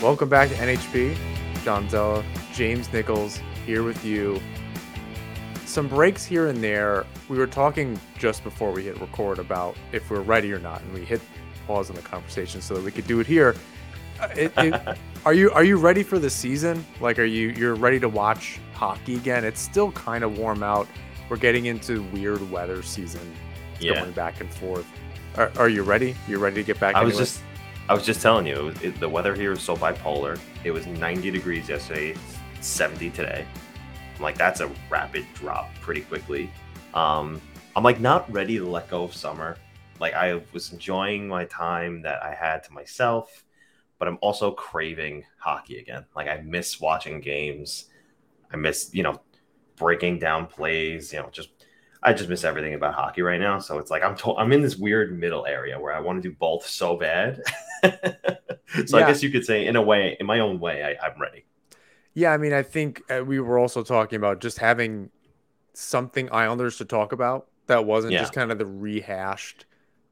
[0.00, 1.16] Welcome back to NHP.
[1.62, 4.40] Jon Zella, James Nichols here with you.
[5.66, 7.04] Some breaks here and there.
[7.28, 10.94] We were talking just before we hit record about if we're ready or not, and
[10.94, 11.20] we hit
[11.66, 13.54] pause on the conversation so that we could do it here.
[14.18, 16.82] Uh, it, it, are you are you ready for the season?
[16.98, 19.44] Like, are you you're ready to watch hockey again?
[19.44, 20.88] It's still kind of warm out.
[21.28, 23.20] We're getting into weird weather season.
[23.74, 24.00] It's Yeah.
[24.00, 24.86] going back and forth.
[25.36, 26.16] Are, are you ready?
[26.26, 26.94] You're ready to get back?
[26.94, 27.26] I was into it?
[27.26, 27.42] just,
[27.90, 30.38] I was just telling you, it, the weather here is so bipolar.
[30.62, 32.14] It was 90 degrees yesterday,
[32.60, 33.44] 70 today.
[34.14, 36.52] I'm like, that's a rapid drop pretty quickly.
[36.94, 37.40] Um,
[37.74, 39.56] I'm like not ready to let go of summer.
[39.98, 43.44] Like I was enjoying my time that I had to myself,
[43.98, 46.04] but I'm also craving hockey again.
[46.14, 47.86] Like I miss watching games.
[48.52, 49.20] I miss, you know,
[49.74, 51.12] breaking down plays.
[51.12, 51.59] You know, just
[52.02, 53.58] I just miss everything about hockey right now.
[53.58, 56.28] So it's like I'm to- I'm in this weird middle area where I want to
[56.28, 57.42] do both so bad.
[57.82, 57.90] so
[58.98, 59.04] Yeah.
[59.04, 61.44] I guess you could say, in a way, in my own way, I, I'm ready.
[62.14, 65.10] Yeah, I mean, I think uh, we were also talking about just having
[65.74, 68.20] something Islanders to talk about that wasn't Yeah.
[68.20, 69.66] just kind of the rehashed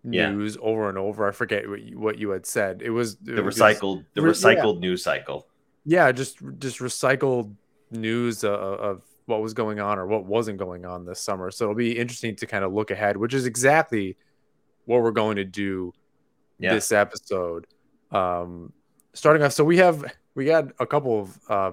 [0.04, 0.30] Yeah.
[0.30, 1.26] news over and over.
[1.26, 2.82] I forget what you, what you had said.
[2.82, 4.34] It was The was- recycled, the re- yeah.
[4.34, 5.48] recycled news cycle.
[5.84, 7.54] Yeah, just just recycled
[7.90, 11.50] news uh, of what was going on or what wasn't going on this summer.
[11.50, 14.16] So it'll be interesting to kind of look ahead, which is exactly
[14.86, 15.92] what we're going to do
[16.58, 16.74] Yeah.
[16.74, 17.66] this episode.
[18.10, 18.72] Um,
[19.12, 21.72] starting off, so we have we had a couple of uh,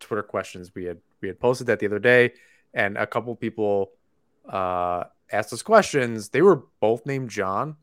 [0.00, 2.32] Twitter questions we had we had posted that the other day,
[2.72, 3.90] and a couple people
[4.48, 6.30] uh, asked us questions.
[6.30, 7.76] They were both named John,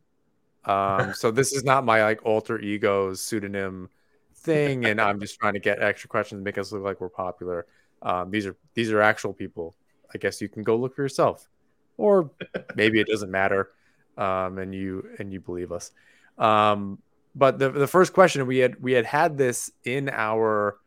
[0.66, 3.90] um, so this is not my like alter egos pseudonym
[4.36, 7.10] thing, and I'm just trying to get extra questions to make us look like we're
[7.10, 7.68] popular.
[8.04, 9.76] Um, these are these are actual people.
[10.14, 11.50] I guess you can go look for yourself,
[11.98, 12.30] or
[12.76, 13.72] maybe it doesn't matter,
[14.18, 15.92] um, and you and you believe us.
[16.38, 17.00] Um,
[17.36, 20.78] but the the first question we had we had had this in our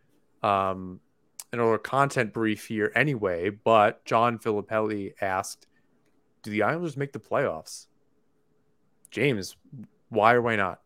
[0.43, 1.00] um,
[1.53, 3.50] in our content brief here anyway.
[3.50, 5.66] But John Filippelli asked,
[6.43, 7.87] "Do the Islanders make the playoffs?"
[9.10, 9.56] James,
[10.10, 10.81] why or why not?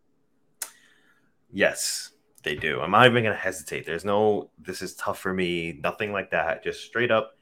[1.53, 2.13] Yes,
[2.43, 2.81] they do.
[2.81, 3.85] I'm not even going to hesitate.
[3.85, 6.65] There's no, this is tough for me, nothing like that.
[6.65, 7.37] Just straight up,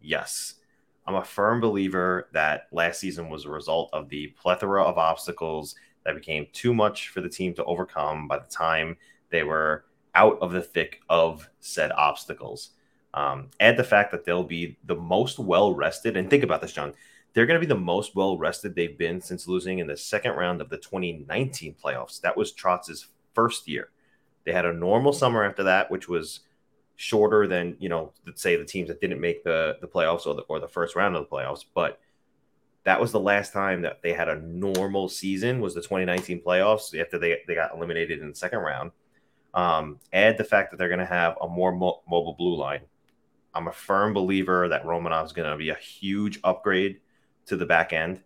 [0.00, 0.54] yes.
[1.06, 5.74] I'm a firm believer that last season was a result of the plethora of obstacles
[6.04, 8.96] that became too much for the team to overcome by the time
[9.30, 12.70] they were out of the thick of said obstacles.
[13.14, 16.72] Um, add the fact that they'll be the most well rested, and think about this,
[16.72, 16.94] Jon.
[17.34, 20.32] They're going to be the most well rested they've been since losing in the second
[20.32, 22.20] round of the 2019 playoffs.
[22.20, 23.90] That was Trotz's first year.
[24.44, 26.40] They had a normal summer after that, which was
[26.96, 30.34] shorter than you know, let's say the teams that didn't make the the playoffs or
[30.34, 31.64] the or the first round of the playoffs.
[31.74, 32.00] But
[32.84, 36.98] that was the last time that they had a normal season was the 2019 playoffs
[36.98, 38.90] after they they got eliminated in the second round.
[39.54, 42.80] Um, add the fact that they're going to have a more mo- mobile blue line.
[43.54, 47.00] I'm a firm believer that Romanov is going to be a huge upgrade
[47.46, 48.22] to the back end.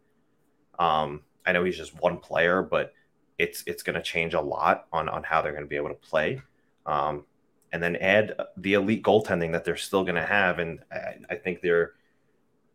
[0.79, 2.93] Um, I know he's just one player, but
[3.39, 5.89] it's it's going to change a lot on on how they're going to be able
[5.89, 6.41] to play.
[6.85, 7.25] Um,
[7.73, 11.35] and then add the elite goaltending that they're still going to have, and I, I
[11.35, 11.93] think they're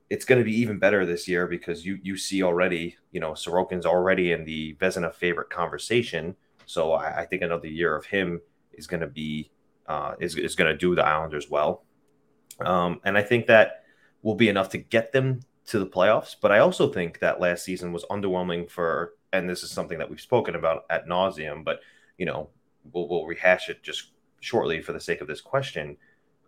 [0.09, 3.31] it's going to be even better this year because you you see already, you know,
[3.31, 6.35] Sorokin's already in the Vezina favorite conversation.
[6.65, 8.41] So I, I think another year of him
[8.73, 9.49] is going to be
[9.87, 11.85] uh, is is going to do the Islanders well.
[12.59, 13.83] Um, and I think that
[14.21, 16.35] will be enough to get them to the playoffs.
[16.39, 20.09] But I also think that last season was underwhelming for, and this is something that
[20.09, 21.63] we've spoken about at nauseum.
[21.63, 21.81] But
[22.17, 22.49] you know,
[22.91, 25.97] we'll, we'll rehash it just shortly for the sake of this question.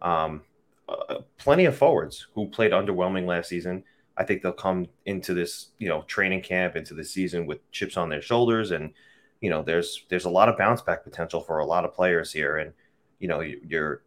[0.01, 0.41] Um,
[0.89, 3.83] uh, plenty of forwards who played underwhelming last season.
[4.17, 7.97] I think they'll come into this, you know, training camp into the season with chips
[7.97, 8.93] on their shoulders, and
[9.41, 12.31] you know, there's there's a lot of bounce back potential for a lot of players
[12.31, 12.73] here, and
[13.19, 14.03] you know, you're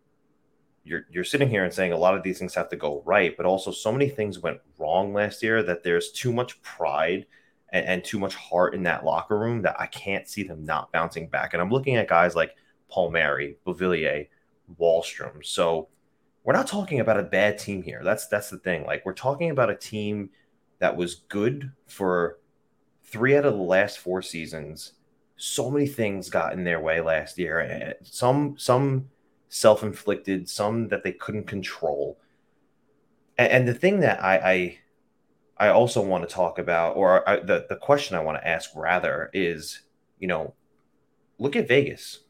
[0.84, 3.36] you're you're sitting here and saying a lot of these things have to go right,
[3.36, 7.26] but also so many things went wrong last year that there's too much pride
[7.76, 10.92] and, and, too much heart in that locker room that I can't see them not
[10.92, 11.52] bouncing back.
[11.52, 12.56] And I'm looking at guys like
[12.88, 14.28] Paul Palmieri, Beauvillier,
[14.80, 15.44] Wahlstrom.
[15.44, 15.88] So
[16.44, 18.02] we're not talking about a bad team here.
[18.04, 18.84] That's that's the thing.
[18.84, 20.30] Like we're talking about a team
[20.78, 22.38] that was good for
[23.04, 24.92] three out of the last four seasons.
[25.36, 27.60] So many things got in their way last year.
[27.60, 29.08] Eh, eh, some some
[29.48, 32.18] self-inflicted, some that they couldn't control.
[33.38, 34.78] And, and the thing that I, I
[35.58, 38.70] I also want to talk about, or I, the the question I want to ask
[38.74, 39.82] rather is,
[40.18, 40.54] you know,
[41.38, 42.20] look at Vegas.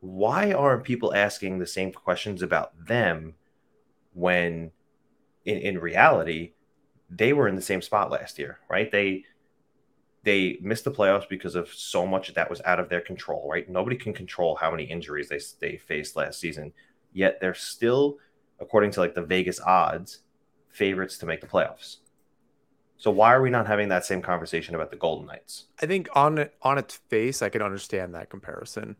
[0.00, 3.34] Why aren't people asking the same questions about them
[4.14, 4.70] when,
[5.44, 6.52] in, in reality,
[7.10, 8.90] they were in the same spot last year, right?
[8.90, 9.24] They
[10.22, 13.68] they missed the playoffs because of so much that was out of their control, right?
[13.68, 16.72] Nobody can control how many injuries they they faced last season.
[17.12, 18.18] Yet they're still,
[18.58, 20.20] according to like the Vegas odds,
[20.70, 21.96] favorites to make the playoffs.
[23.00, 25.64] So why are we not having that same conversation about the Golden Knights?
[25.80, 28.94] I think on on its face, I can understand that comparison.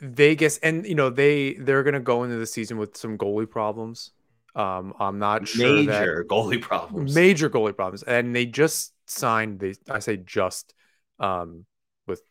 [0.00, 3.48] Vegas, and you know they they're going to go into the season with some goalie
[3.48, 4.10] problems.
[4.56, 9.60] Um, I'm not sure major goalie problems, major goalie problems, and they just signed.
[9.60, 10.74] They I say just,
[11.20, 11.66] um,
[12.08, 12.22] with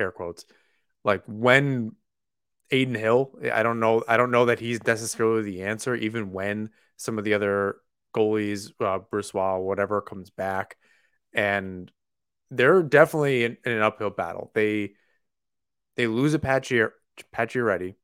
[0.00, 0.44] air quotes,
[1.04, 1.92] like when
[2.72, 6.70] Adin Hill, I don't know, I don't know that he's necessarily the answer, even when
[6.96, 7.76] some of the other
[8.16, 10.76] goalies, uh, Brossoit, whatever, comes back,
[11.32, 11.90] and
[12.50, 14.50] they're definitely in, in an uphill battle.
[14.54, 14.92] They
[15.96, 16.82] they lose a Patchy
[17.34, 17.94] Pacioretty.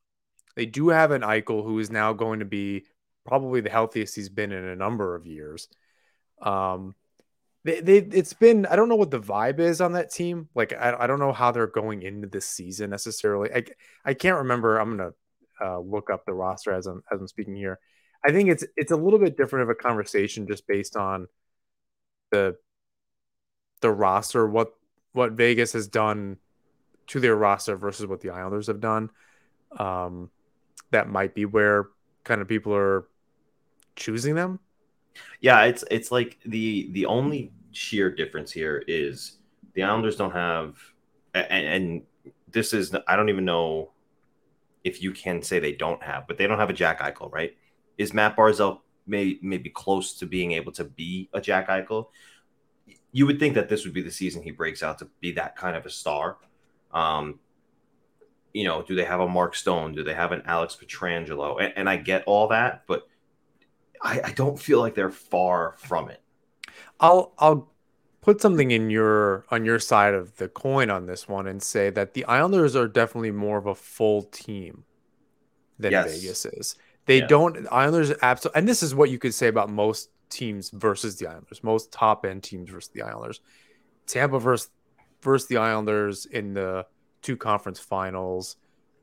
[0.57, 2.85] They do have an Eichel who is now going to be
[3.25, 5.69] probably the healthiest he's been in a number of years.
[6.41, 6.95] Um,
[7.65, 10.49] they, they it's been I don't know what the vibe is on that team.
[10.55, 13.51] Like I, I don't know how they're going into this season necessarily.
[13.55, 13.65] I
[14.05, 14.79] I can't remember.
[14.79, 15.13] I'm gonna
[15.61, 17.79] uh, look up the roster as I'm as I'm speaking here.
[18.25, 21.27] I think it's it's a little bit different of a conversation just based on
[22.31, 22.57] the
[23.81, 24.73] the roster, what
[25.13, 26.39] what Vegas has done
[27.09, 29.11] to their roster versus what the Islanders have done.
[29.77, 30.31] Um,
[30.91, 31.89] that might be where
[32.25, 33.07] kind of people are
[33.97, 34.61] choosing them.
[35.41, 39.39] Yeah, it's it's like the the only sheer difference here is
[39.75, 40.77] the Islanders don't have,
[41.35, 42.03] and, and
[42.51, 43.91] this is I don't even know
[44.85, 47.57] if you can say they don't have, but they don't have a Jack Eichel, right?
[48.03, 52.09] Is Mat Barzal may maybe close to being able to be a Jack Eichel?
[53.13, 55.55] You would think that this would be the season he breaks out to be that
[55.55, 56.39] kind of a star.
[56.93, 57.39] Um,
[58.53, 59.95] you know, do they have a Mark Stone?
[59.95, 61.63] Do they have an Alex Pietrangelo?
[61.63, 63.07] And, and I get all that, but
[64.03, 66.21] I, I don't feel like they're far from it.
[66.99, 67.71] I'll I'll
[68.21, 71.91] put something in your on your side of the coin on this one and say
[71.91, 74.85] that the Islanders are definitely more of a full team
[75.79, 76.21] than yes.
[76.21, 76.77] Vegas is.
[77.07, 77.27] They yeah.
[77.27, 81.27] don't Islanders absolutely, and this is what you could say about most teams versus the
[81.27, 83.41] Islanders, most top end teams versus the Islanders.
[84.07, 84.71] Tampa versus
[85.23, 86.87] versus the Islanders in the
[87.23, 88.57] two conference finals.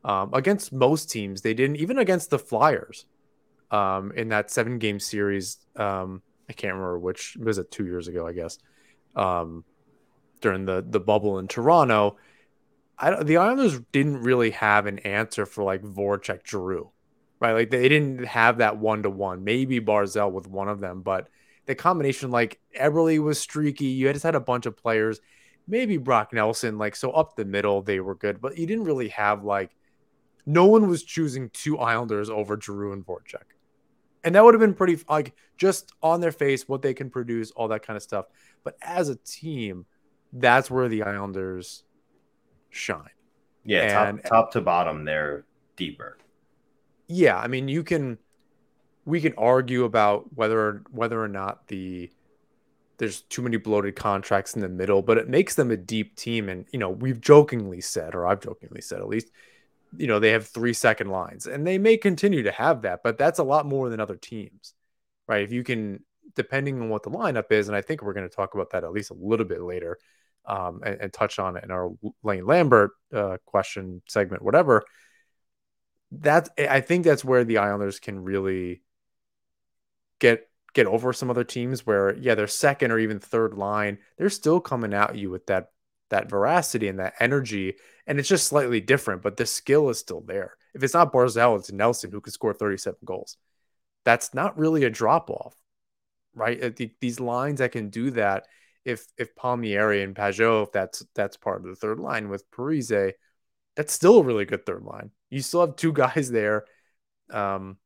[0.03, 3.05] Um, against most teams, they didn't even against the Flyers
[3.69, 5.57] um, in that seven game series.
[5.75, 8.57] Um, I can't remember which was it two years ago, I guess.
[9.15, 9.65] Um,
[10.39, 12.15] during the the bubble in Toronto,
[12.97, 16.91] I, the Islanders didn't really have an answer for like Voracek, Giroux
[17.39, 17.53] right?
[17.53, 19.43] Like they didn't have that one to one.
[19.43, 21.29] Maybe Barzal with one of them, but
[21.65, 23.85] the combination, like Eberle was streaky.
[23.85, 25.21] You just had a bunch of players.
[25.67, 29.09] Maybe Brock Nelson, like so up the middle, they were good, but you didn't really
[29.09, 29.75] have like
[30.45, 33.43] no one was choosing two Islanders over Giroux and Voracek.
[34.23, 37.51] And that would have been pretty like just on their face, what they can produce,
[37.51, 38.25] all that kind of stuff.
[38.63, 39.85] But as a team,
[40.33, 41.83] that's where the Islanders
[42.69, 43.09] shine.
[43.63, 46.17] Yeah, and, top, top to bottom, they're deeper
[47.09, 48.19] yeah, I mean, you can
[49.03, 52.11] we can argue about whether whether or not the
[52.99, 56.49] there's too many bloated contracts in the middle, but it makes them a deep team.
[56.49, 59.31] And you know, we've jokingly said, or I've jokingly said at least,
[59.97, 63.17] you know, they have three second lines, and they may continue to have that, but
[63.17, 64.75] that's a lot more than other teams,
[65.27, 65.41] right?
[65.41, 66.03] If you can,
[66.35, 68.83] depending on what the lineup is, and I think we're going to talk about that
[68.83, 69.97] at least a little bit later,
[70.45, 71.91] um, and, and, touch on it in our
[72.23, 74.83] Lane Lambert uh, question segment, whatever
[76.11, 78.81] that's I think that's where the Islanders can really
[80.19, 83.99] get get over some other teams where yeah they're second or even third line.
[84.17, 85.71] They're still coming at you with that
[86.09, 87.75] that veracity and that energy
[88.07, 90.55] and it's just slightly different but the skill is still there.
[90.73, 93.37] If it's not Barzal it's Nelson who can score 37 goals.
[94.05, 95.55] That's not really a drop off
[96.33, 98.45] right uh, these lines that can do that
[98.85, 103.13] if if Palmieri and Pageau, if that's that's part of the third line with Parise,
[103.79, 105.09] that's still a really good third line.
[105.29, 106.65] You still have two guys there.
[107.31, 107.77] Um,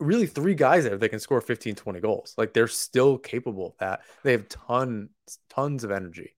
[0.00, 2.34] really three guys there that can score 15, 20 goals.
[2.38, 4.00] Like they're still capable of that.
[4.24, 5.10] They have tons,
[5.50, 6.34] tons of energy.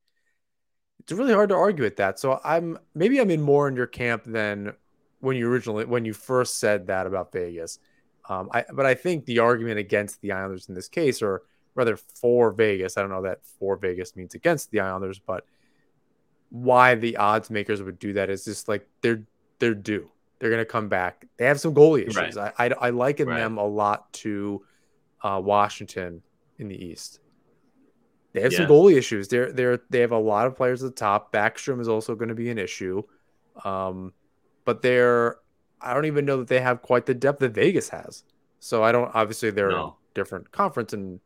[0.98, 2.18] It's really hard to argue with that.
[2.18, 4.72] So I'm maybe I'm in more in your camp than
[5.20, 7.78] when you originally when you first said that about Vegas.
[8.28, 11.42] Um, I but I think the argument against the Islanders in this case, or
[11.76, 15.44] rather for Vegas, I don't know that for Vegas means against the Islanders, but
[16.50, 19.23] why the odds makers would do that is just like they're
[19.59, 20.11] they're due.
[20.38, 21.26] They're going to come back.
[21.37, 22.37] They have some goalie issues.
[22.37, 22.52] Right.
[22.59, 23.38] I, I, I liken right.
[23.38, 24.64] them a lot to
[25.23, 26.23] uh, Washington
[26.59, 27.19] in the East.
[28.33, 28.59] They have yeah.
[28.59, 29.28] some goalie issues.
[29.28, 31.33] They're they're they have a lot of players at the top.
[31.33, 33.02] Backstrom is also going to be an issue,
[33.64, 34.12] um,
[34.64, 35.37] but they're
[35.81, 38.25] I don't even know that they have quite the depth that Vegas has.
[38.61, 39.97] So I don't obviously they're no.
[40.14, 41.21] different conference and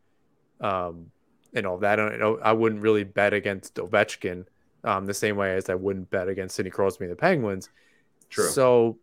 [0.61, 1.11] um
[1.55, 2.01] and all that.
[2.01, 2.43] I don't.
[2.43, 4.47] I wouldn't really bet against Ovechkin
[4.85, 7.71] um, the same way as I wouldn't bet against Sidney Crosby and the Penguins.
[8.31, 8.49] True.
[8.49, 8.99] So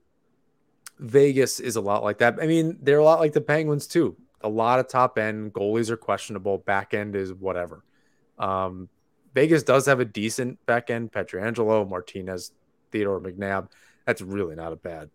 [1.00, 2.38] Vegas is a lot like that.
[2.42, 4.18] I mean, they're a lot like the Penguins too.
[4.42, 6.60] A lot of top end goalies are questionable.
[6.60, 7.84] Back end is whatever.
[8.38, 8.90] Um,
[9.34, 11.12] Vegas does have a decent back end.
[11.12, 12.52] Pietrangelo, Martinez,
[12.92, 13.70] Theodore McNabb.
[14.06, 15.10] That's really not a bad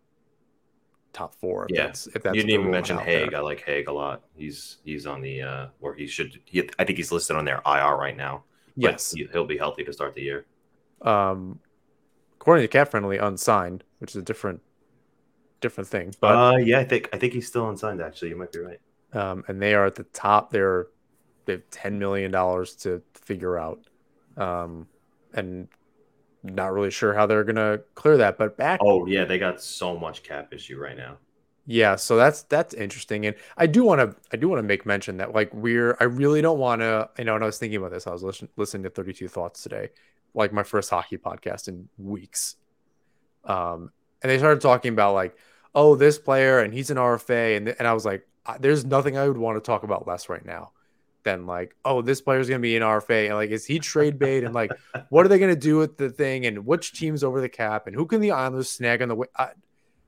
[1.12, 1.66] top four.
[1.68, 3.30] If yeah, that's, if that's you didn't even mention Hague.
[3.30, 3.40] There.
[3.40, 4.23] I like Hague a lot.
[4.37, 6.38] He's he's on the uh where he should.
[6.44, 8.44] He, I think he's listed on their IR right now.
[8.76, 10.47] Yes, he, will be healthy to start the year.
[11.05, 11.61] Um,
[12.41, 14.61] according to CapFriendly, unsigned, which is a different
[15.61, 16.15] different thing.
[16.21, 18.01] But uh, yeah, I think I think he's still unsigned.
[18.01, 18.81] Actually, you might be right.
[19.13, 20.51] Um, and they are at the top.
[20.51, 20.89] They're
[21.47, 23.81] they have ten million dollars to figure out,
[24.37, 24.87] um,
[25.33, 25.69] and
[26.43, 28.39] not really sure how they're gonna clear that.
[28.39, 28.81] But back.
[28.83, 31.19] Oh yeah, they got so much cap issue right now.
[31.67, 34.85] Yeah, so that's that's interesting, and I do want to I do want to make
[34.85, 37.35] mention that like we're I really don't want to you know.
[37.35, 38.07] And I was thinking about this.
[38.07, 39.91] I was listening listening to Thirty Two Thoughts today,
[40.35, 42.57] like my first hockey podcast in weeks.
[43.45, 43.91] Um,
[44.23, 45.37] and they started talking about like,
[45.75, 48.26] oh, this player and he's an RFA, and and I was like,
[48.61, 50.73] there's nothing I would want to talk about less right now
[51.25, 54.45] than like, oh, this player's gonna be an RFA, and like, is he trade bait,
[54.45, 54.71] and like,
[55.09, 57.97] what are they gonna do with the thing, and which team's over the cap, and
[57.97, 59.26] who can the Islanders snag on the way?
[59.37, 59.50] I,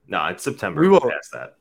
[0.06, 0.80] no, it's September.
[0.80, 1.56] We will pass that.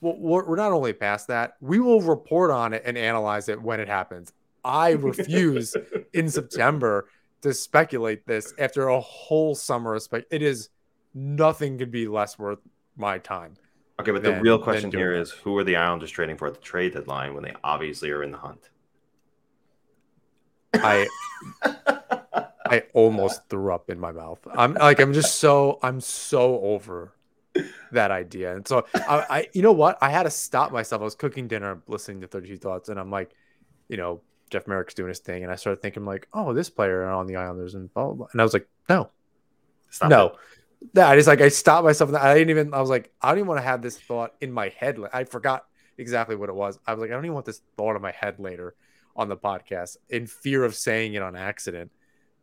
[0.00, 3.80] Well, we're not only past that, we will report on it and analyze it when
[3.80, 4.32] it happens.
[4.64, 5.76] I refuse
[6.12, 7.08] in September
[7.42, 10.24] to speculate this after a whole summer of spec.
[10.30, 10.70] It is
[11.14, 12.58] nothing could be less worth
[12.96, 13.54] my time.
[14.00, 16.54] Okay, but than, the real question here is who are the Islanders trading for at
[16.54, 18.70] the trade deadline when they obviously are in the hunt?
[20.74, 21.06] I
[22.64, 24.38] I almost threw up in my mouth.
[24.54, 27.12] I'm like I'm just so I'm so over
[27.92, 28.56] that idea.
[28.56, 29.98] And so I, I you know what?
[30.00, 31.02] I had to stop myself.
[31.02, 33.32] I was cooking dinner, listening to 32 Thoughts, and I'm like,
[33.88, 34.20] you know,
[34.50, 37.36] Jeff Marek's doing his thing, and I started thinking like, oh, this player on the
[37.36, 38.14] Islanders and blah blah.
[38.14, 38.26] blah.
[38.32, 39.10] And I was like, no,
[39.90, 40.36] Stop no.
[40.94, 42.14] That I just like I stopped myself.
[42.14, 42.72] I didn't even.
[42.72, 44.98] I was like, I don't even want to have this thought in my head.
[45.12, 45.66] I forgot
[45.98, 46.78] exactly what it was.
[46.86, 48.74] I was like, I don't even want this thought in my head later
[49.14, 51.90] on the podcast in fear of saying it on accident.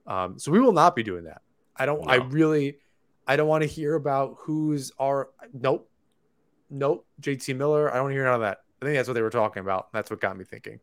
[0.06, 1.42] Um, so we will not be doing that.
[1.76, 2.06] I don't.
[2.06, 2.12] No.
[2.12, 2.78] I really.
[3.30, 5.30] I don't want to hear about who's our.
[5.52, 5.90] Nope.
[6.70, 7.08] Nope.
[7.22, 7.92] JT Miller.
[7.92, 8.60] I don't hear none of that.
[8.82, 9.92] I think that's what they were talking about.
[9.94, 10.80] That's what got me thinking.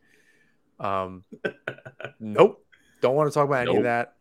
[0.81, 1.25] Um.
[2.21, 2.65] nope.
[3.01, 3.79] Don't want to talk about any nope.
[3.79, 4.15] of that.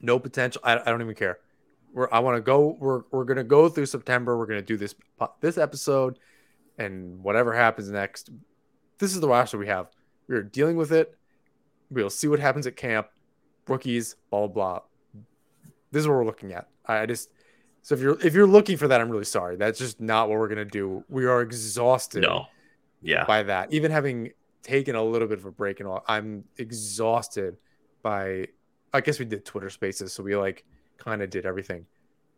[0.00, 0.60] No potential.
[0.64, 1.38] I, I don't even care
[1.92, 2.76] we're I want to go.
[2.78, 4.36] We're we're gonna go through September.
[4.36, 4.94] We're gonna do this
[5.40, 6.18] this episode,
[6.78, 8.30] and whatever happens next,
[8.98, 9.88] this is the roster we have.
[10.28, 11.16] We're dealing with it.
[11.90, 13.08] We'll see what happens at camp.
[13.68, 14.80] Rookies, blah blah blah.
[15.90, 16.68] This is what we're looking at.
[16.86, 17.30] I just
[17.82, 19.56] so if you're if you're looking for that, I'm really sorry.
[19.56, 21.04] That's just not what we're gonna do.
[21.08, 22.22] We are exhausted.
[22.22, 22.46] No,
[23.02, 23.72] yeah, by that.
[23.72, 27.56] Even having taken a little bit of a break and all, I'm exhausted
[28.02, 28.48] by.
[28.94, 30.64] I guess we did Twitter Spaces, so we like
[30.98, 31.86] kind of did everything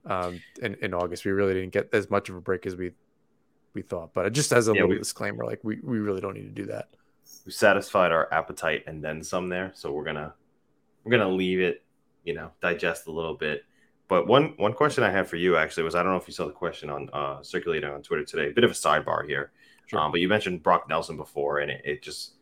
[0.07, 1.25] um, in, in August.
[1.25, 2.93] We really didn't get as much of a break as we
[3.75, 4.14] we thought.
[4.14, 6.62] But just as a yeah, little we, disclaimer, like we, we really don't need to
[6.62, 6.88] do that.
[7.45, 9.73] We satisfied our appetite and then some there.
[9.75, 10.35] So we're gonna
[11.02, 11.83] we're gonna leave it,
[12.25, 13.64] you know, digest a little bit.
[14.09, 16.35] But one one question I had for you actually was I don't know if you
[16.35, 18.50] saw the question on uh, circulating on Twitter today.
[18.50, 19.52] A bit of a sidebar here,
[19.87, 20.00] sure.
[20.00, 22.35] um, but you mentioned Brock Nelson before, and it, it just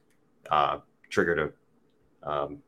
[0.50, 2.58] uh, triggered a um,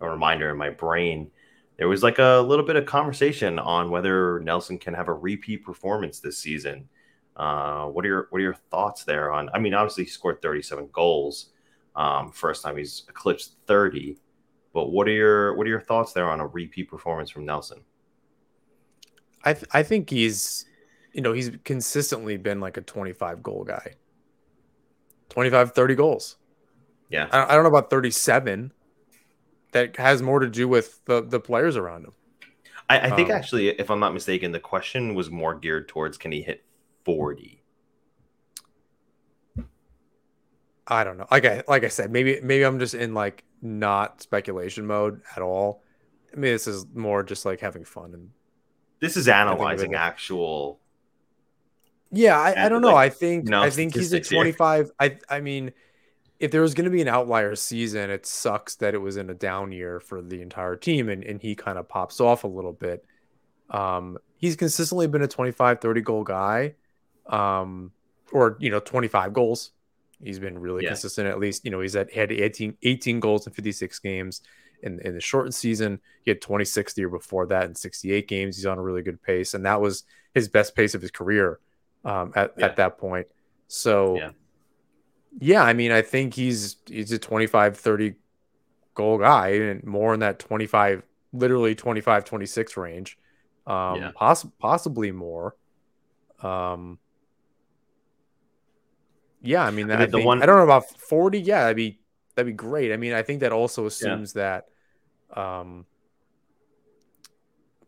[0.00, 1.30] a reminder in my brain
[1.76, 5.64] there was like a little bit of conversation on whether Nelson can have a repeat
[5.64, 6.88] performance this season.
[7.36, 9.50] Uh, what are your what are your thoughts there on?
[9.52, 11.50] I mean, obviously he scored 37 goals.
[11.94, 14.16] Um, first time he's eclipsed 30.
[14.72, 17.82] But what are your what are your thoughts there on a repeat performance from Nelson?
[19.44, 20.64] I th- I think he's
[21.12, 23.94] you know, he's consistently been like a 25 goal guy.
[25.28, 26.36] 25 30 goals.
[27.08, 27.28] Yeah.
[27.32, 28.72] I, I don't know about 37,
[29.72, 32.12] that has more to do with the the players around him.
[32.88, 36.16] I, I think Um, actually, if I'm not mistaken, the question was more geared towards
[36.18, 36.64] can he hit
[37.04, 37.62] 40?
[40.86, 41.26] I don't know.
[41.30, 45.42] Like I like I said, maybe maybe I'm just in like not speculation mode at
[45.42, 45.82] all.
[46.32, 48.30] I mean, this is more just like having fun and
[49.00, 50.80] This is analyzing actual.
[52.16, 52.38] Yeah.
[52.38, 52.92] I, I don't know.
[52.94, 54.36] like, I think no I think he's at here.
[54.38, 54.90] 25.
[54.98, 55.72] I I mean,
[56.40, 59.30] if there was going to be an outlier season, it sucks that it was in
[59.30, 62.48] a down year for the entire team and and he kind of pops off a
[62.48, 63.04] little bit.
[63.70, 66.74] Um, he's consistently been a 25, 30 goal guy,
[67.26, 67.92] um,
[68.32, 69.72] or you know, 25 goals.
[70.22, 70.90] He's been really Yeah.
[70.90, 71.28] consistent.
[71.28, 74.40] At least, you know, he's at had 18, 18 goals in 56 games
[74.82, 76.00] in, in the shortened season.
[76.24, 78.56] He had 26 the year before that in 68 games.
[78.56, 80.04] He's on a really good pace, and that was
[80.34, 81.60] his best pace of his career
[82.04, 82.66] um, at, Yeah.
[82.66, 83.26] at that point.
[83.68, 84.30] So, Yeah.
[85.38, 88.14] yeah, I mean, I think he's he's a 25, 30
[88.94, 93.18] goal guy and more in that 25, literally 25, 26 range.
[93.66, 94.10] Um, Yeah.
[94.14, 95.56] poss- possibly more.
[96.42, 96.98] Um,
[99.42, 101.40] yeah, I mean, I I, mean, the think, one- I don't know about 40.
[101.40, 102.00] Yeah, that'd be,
[102.34, 102.92] that'd be great.
[102.92, 104.66] I mean, I think that also assumes that,
[105.34, 105.86] um,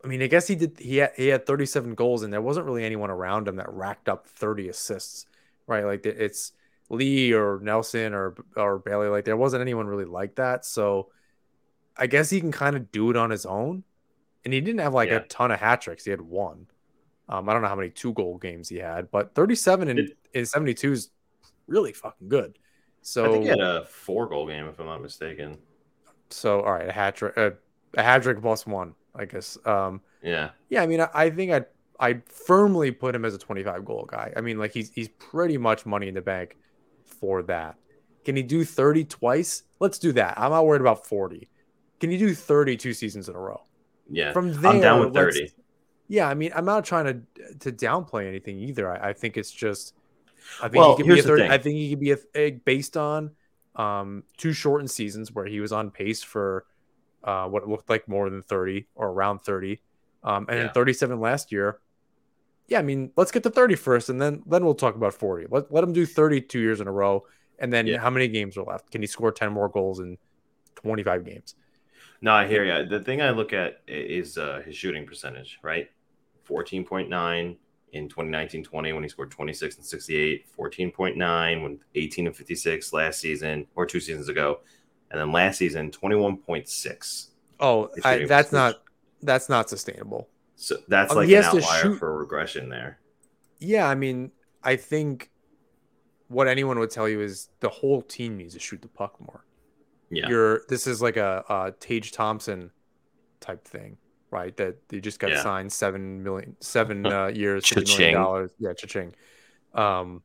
[0.04, 0.78] I mean, I guess he did.
[0.78, 4.08] He had, he had 37 goals, and there wasn't really anyone around him that racked
[4.08, 5.26] up 30 assists,
[5.66, 5.84] right?
[5.84, 6.52] Like it's
[6.88, 9.08] Lee or Nelson or or Bailey.
[9.08, 10.64] Like there wasn't anyone really like that.
[10.64, 11.10] So
[11.96, 13.82] I guess he can kind of do it on his own.
[14.44, 15.16] And he didn't have like Yeah.
[15.16, 16.04] a ton of hat tricks.
[16.04, 16.68] He had one.
[17.28, 20.16] Um, I don't know how many two goal games he had, but 37 and It-
[20.32, 21.10] in 72 is
[21.66, 22.56] really fucking good.
[23.02, 25.58] So I think he had a four goal game, if I'm not mistaken.
[26.30, 27.54] so all right, a hat trick, a,
[27.94, 29.58] a hat trick plus one, I guess.
[29.64, 30.50] Um, Yeah.
[30.68, 31.66] yeah, I mean, I, I think I'd
[32.00, 34.32] I'd firmly put him as a 25 goal guy.
[34.36, 36.56] I mean, like he's he's pretty much money in the bank
[37.06, 37.76] for that.
[38.24, 39.64] Can he do 30 twice?
[39.80, 40.38] Let's do that.
[40.38, 41.50] I'm not worried about 40.
[42.00, 43.62] Can he do 30 two seasons in a row?
[44.10, 44.32] Yeah.
[44.32, 45.52] From there, I'm down with 30.
[46.08, 48.90] Yeah, I mean, I'm not trying to to downplay anything either.
[48.90, 49.94] I, I think it's just,
[50.60, 51.48] I think Well, he could be a here's the 30.
[51.48, 51.48] thing.
[51.48, 53.32] I think he could be a, a based on
[53.76, 56.66] um two shortened seasons where he was on pace for
[57.28, 59.80] uh what looked like more than 30 or around 30,
[60.24, 60.64] um, and Yeah.
[60.64, 61.78] then 37 last year.
[62.68, 65.46] Yeah, I mean, let's get to 30 first, and then then we'll talk about 40.
[65.50, 67.24] Let let him do 32 years in a row,
[67.58, 67.98] and then Yeah.
[67.98, 68.90] how many games are left?
[68.90, 70.18] Can he score 10 more goals in
[70.76, 71.54] 25 games?
[72.20, 72.86] No, I hear you.
[72.88, 75.88] The thing I look at is uh, his shooting percentage, right?
[76.48, 77.56] 14.9
[77.92, 83.66] in 2019-20 when he scored 26 and 68, 14.9 when 18 and 56 last season
[83.76, 84.60] or two seasons ago,
[85.10, 87.28] and then last season 21.6.
[87.60, 88.82] Oh, I, that's not
[89.22, 90.28] that's not sustainable.
[90.56, 92.98] So that's Um, like he an outlier for regression there.
[93.58, 94.30] Yeah, I mean,
[94.62, 95.30] I think
[96.28, 99.44] what anyone would tell you is the whole team needs to shoot the puck more.
[100.10, 100.28] Yeah.
[100.28, 102.70] You're this is like a, a Tage Thompson
[103.40, 103.98] type thing,
[104.30, 104.56] right?
[104.56, 105.42] That they just got Yeah.
[105.42, 108.50] signed seven million, seven uh, years, million dollars.
[108.58, 109.14] Yeah, cha-ching.
[109.74, 110.22] Um,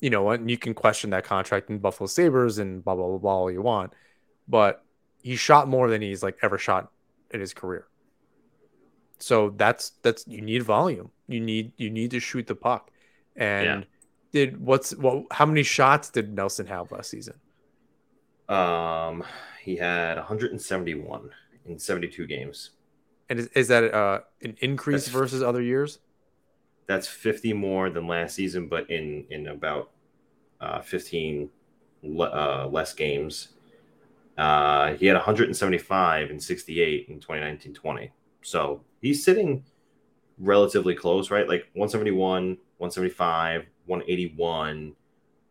[0.00, 3.18] you know, and you can question that contract in Buffalo Sabres and blah blah blah
[3.18, 3.92] blah all you want,
[4.46, 4.84] but
[5.22, 6.90] he shot more than he's like ever shot
[7.30, 7.86] in his career.
[9.18, 11.10] So that's that's you need volume.
[11.26, 12.90] You need you need to shoot the puck.
[13.36, 13.86] And
[14.32, 15.24] did what's what?
[15.30, 17.34] How many shots did Nelson have last season?
[18.48, 19.24] Um,
[19.62, 21.30] he had 171
[21.66, 22.70] in 72 games.
[23.28, 25.98] And is, is that uh, an increase That's- versus other years?
[26.88, 29.90] That's 50 more than last season, but in in about
[30.60, 31.48] uh, 15
[32.02, 33.50] le- uh, less games.
[34.36, 38.10] Uh, he had 175 and 68 in 2019-20.
[38.42, 39.64] So he's sitting
[40.38, 41.48] relatively close, right?
[41.48, 44.94] Like 171, 175, 181,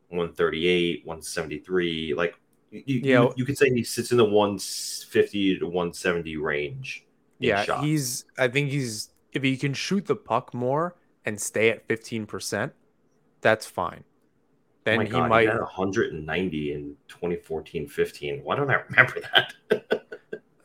[0.10, 2.13] 138, 173.
[2.15, 2.36] Like
[2.71, 3.28] you, you, Yeah.
[3.36, 7.06] you could say he sits in the 150 to 170 range.
[7.39, 7.84] Yeah, shots.
[7.84, 8.26] he's.
[8.38, 9.10] I think he's.
[9.34, 10.95] If he can shoot the puck more
[11.27, 12.73] and stay at fifteen percent,
[13.41, 14.03] that's fine.
[14.03, 14.11] Oh
[14.85, 15.47] Then my he God, might.
[15.49, 18.41] had 190 in 2014-15.
[18.43, 19.53] Why don't I remember that?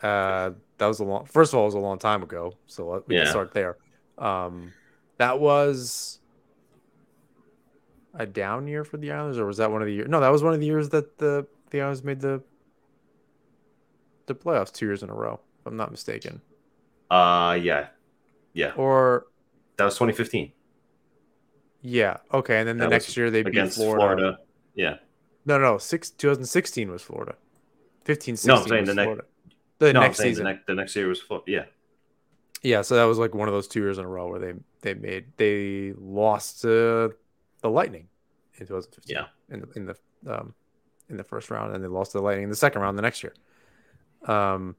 [0.03, 1.25] Uh, that was a long.
[1.27, 3.23] First of all, it was a long time ago, so let- we Yeah.
[3.23, 3.77] can start there.
[4.19, 4.73] Um,
[5.19, 6.19] that was
[8.15, 10.09] a down year for the Islanders, or was that one of the years?
[10.09, 12.43] No, that was one of the years that the the Islanders made the
[14.27, 15.39] the playoffs two years in a row.
[15.61, 16.41] If I'm not mistaken,
[17.09, 17.89] uh, yeah,
[18.55, 18.73] yeah.
[18.75, 19.27] or
[19.83, 20.53] That was 2015
[21.83, 24.17] yeah, okay, and then the That next year they beat Florida.
[24.17, 24.39] Florida.
[24.75, 24.97] Yeah.
[25.45, 27.35] No, no, six 2016 was Florida.
[28.05, 29.21] 15, 16 No, I'm saying the next-.
[29.79, 30.45] The no, next season.
[30.45, 31.51] the next the next year was Florida.
[31.51, 31.65] Yeah.
[32.63, 34.53] Yeah, so that was like one of those two years in a row where they
[34.83, 37.13] they made they lost to
[37.63, 38.07] the Lightning
[38.55, 39.17] in 2015.
[39.17, 39.27] Yeah.
[39.53, 39.97] in the in the
[40.33, 40.55] um
[41.09, 43.03] in the first round, and they lost to the Lightning in the second round the
[43.03, 43.35] next year.
[44.27, 44.77] Um,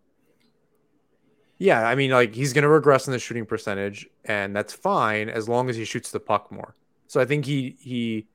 [1.57, 5.29] yeah, I mean, like he's going to regress in the shooting percentage, and that's fine
[5.29, 6.75] as long as he shoots the puck more.
[7.07, 8.27] So I think he he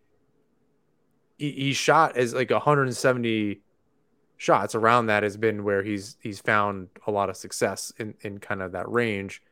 [1.36, 3.60] he, he shot as like 170
[4.36, 8.38] shots around that has been where he's he's found a lot of success in in
[8.38, 9.42] kind of that range.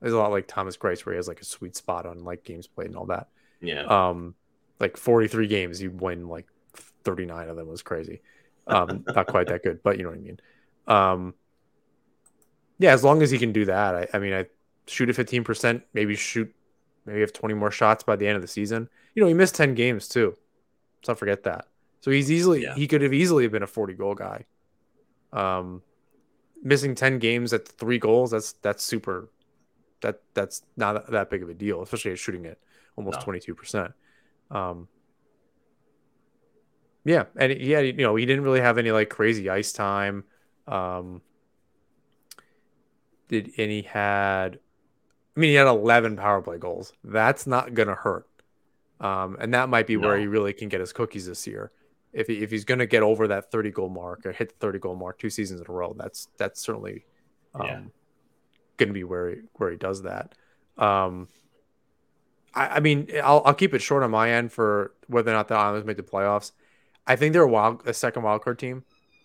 [0.00, 2.42] There's a lot like Thomas Greiss where he has like a sweet spot on like
[2.42, 3.28] games played and all that.
[3.60, 3.84] Yeah.
[3.84, 4.34] Um,
[4.78, 6.46] like 43 games, you win like
[7.04, 8.22] 39 of them was crazy.
[8.66, 10.40] Um, not quite that good, but you know what I mean.
[10.86, 11.34] Um,
[12.80, 14.46] yeah, as long as he can do that, I, I mean, I
[14.86, 16.52] shoot at 15%, maybe shoot,
[17.06, 18.88] maybe have 20 more shots by the end of the season.
[19.14, 20.34] You know, he missed 10 games too.
[20.98, 21.66] Let's not forget that.
[22.00, 22.74] So he's easily, Yeah.
[22.74, 24.46] he could have easily been a 40 goal guy.
[25.32, 25.82] Um,
[26.62, 29.28] missing 10 games at three goals, that's, that's super,
[30.00, 32.58] that, that's not that big of a deal, especially at shooting at
[32.96, 33.32] almost No.
[33.34, 33.92] 22%.
[34.50, 34.88] Um,
[37.04, 40.24] yeah, and he had, you know, he didn't really have any like crazy ice time.
[40.66, 41.22] Um,
[43.30, 44.58] did and he had,
[45.36, 46.92] I mean, he had 11 power play goals.
[47.04, 48.26] That's not gonna hurt.
[49.00, 51.72] Um, and that might be where he really can get his cookies this year.
[52.12, 54.78] If he, if he's gonna get over that 30 goal mark or hit the 30
[54.80, 57.06] goal mark two seasons in a row, that's that's certainly
[57.54, 57.80] um, Yeah.
[58.78, 60.34] gonna be where he, where he does that.
[60.78, 61.28] Um,
[62.54, 65.48] I, I mean, I'll, I'll keep it short on my end for whether or not
[65.48, 66.52] the Islanders make the playoffs.
[67.06, 68.84] I think they're a wild, a second wild card team.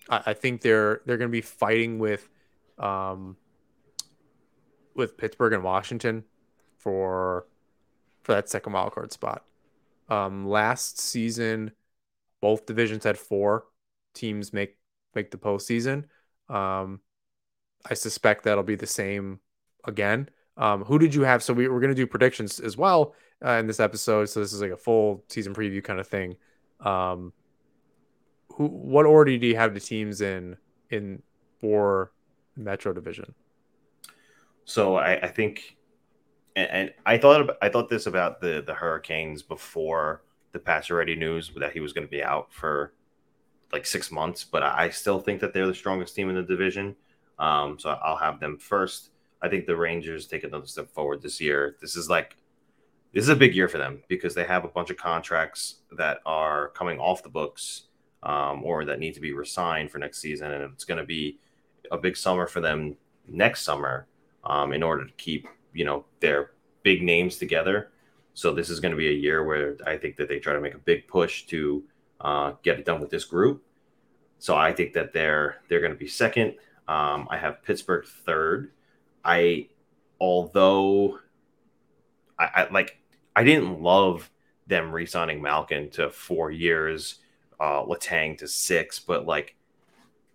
[0.10, 2.30] I, I think they're they're going to be fighting with,
[2.78, 3.38] um,
[4.95, 6.23] with Pittsburgh and Washington
[6.77, 7.45] for
[8.23, 9.43] for that second wild card spot.
[10.10, 11.71] Um, last season,
[12.41, 13.65] both divisions had four
[14.13, 14.77] teams make
[15.13, 16.05] make the postseason.
[16.49, 17.01] Um,
[17.89, 19.39] I suspect that'll be the same
[19.84, 20.29] again.
[20.58, 21.43] Um, who did you have?
[21.43, 24.25] So we, we're going to do predictions as well uh, in this episode.
[24.29, 26.36] So this is like a full season preview kind of thing.
[26.79, 27.34] Um,
[28.53, 30.58] who, what order do you have the teams in
[30.89, 31.21] in
[31.60, 32.12] for
[32.55, 33.34] Metro Division?
[34.65, 35.78] So I, I think,
[36.56, 41.51] and, and I thought I thought this about the the Hurricanes before the Pacioretty news
[41.58, 42.93] that he was going to be out for
[43.71, 46.95] like six months, but I still think that they're the strongest team in the division.
[47.38, 49.10] Um, so I'll have them first.
[49.41, 51.75] I think the Rangers take another step forward this year.
[51.82, 52.38] This is like
[53.13, 56.19] this is a big year for them because they have a bunch of contracts that
[56.25, 57.88] are coming off the books
[58.23, 61.38] um, or that need to be resigned for next season, and it's going to be
[61.91, 62.95] a big summer for them
[63.28, 64.08] next summer
[64.45, 66.51] um, in order to keep you know their
[66.84, 67.91] big names together.
[68.34, 70.60] So this is going to be a year where I think that they try to
[70.60, 71.84] make a big push to
[72.21, 73.63] uh, get it done with this group.
[74.39, 76.55] So I think that they're they're going to be second.
[76.88, 78.71] Um, I have Pittsburgh third.
[79.23, 79.69] I
[80.19, 81.19] although
[82.38, 82.99] I, I like
[83.36, 84.29] I didn't love
[84.67, 87.19] them re-signing Malkin to four years,
[87.60, 89.55] uh, Letang to six, but like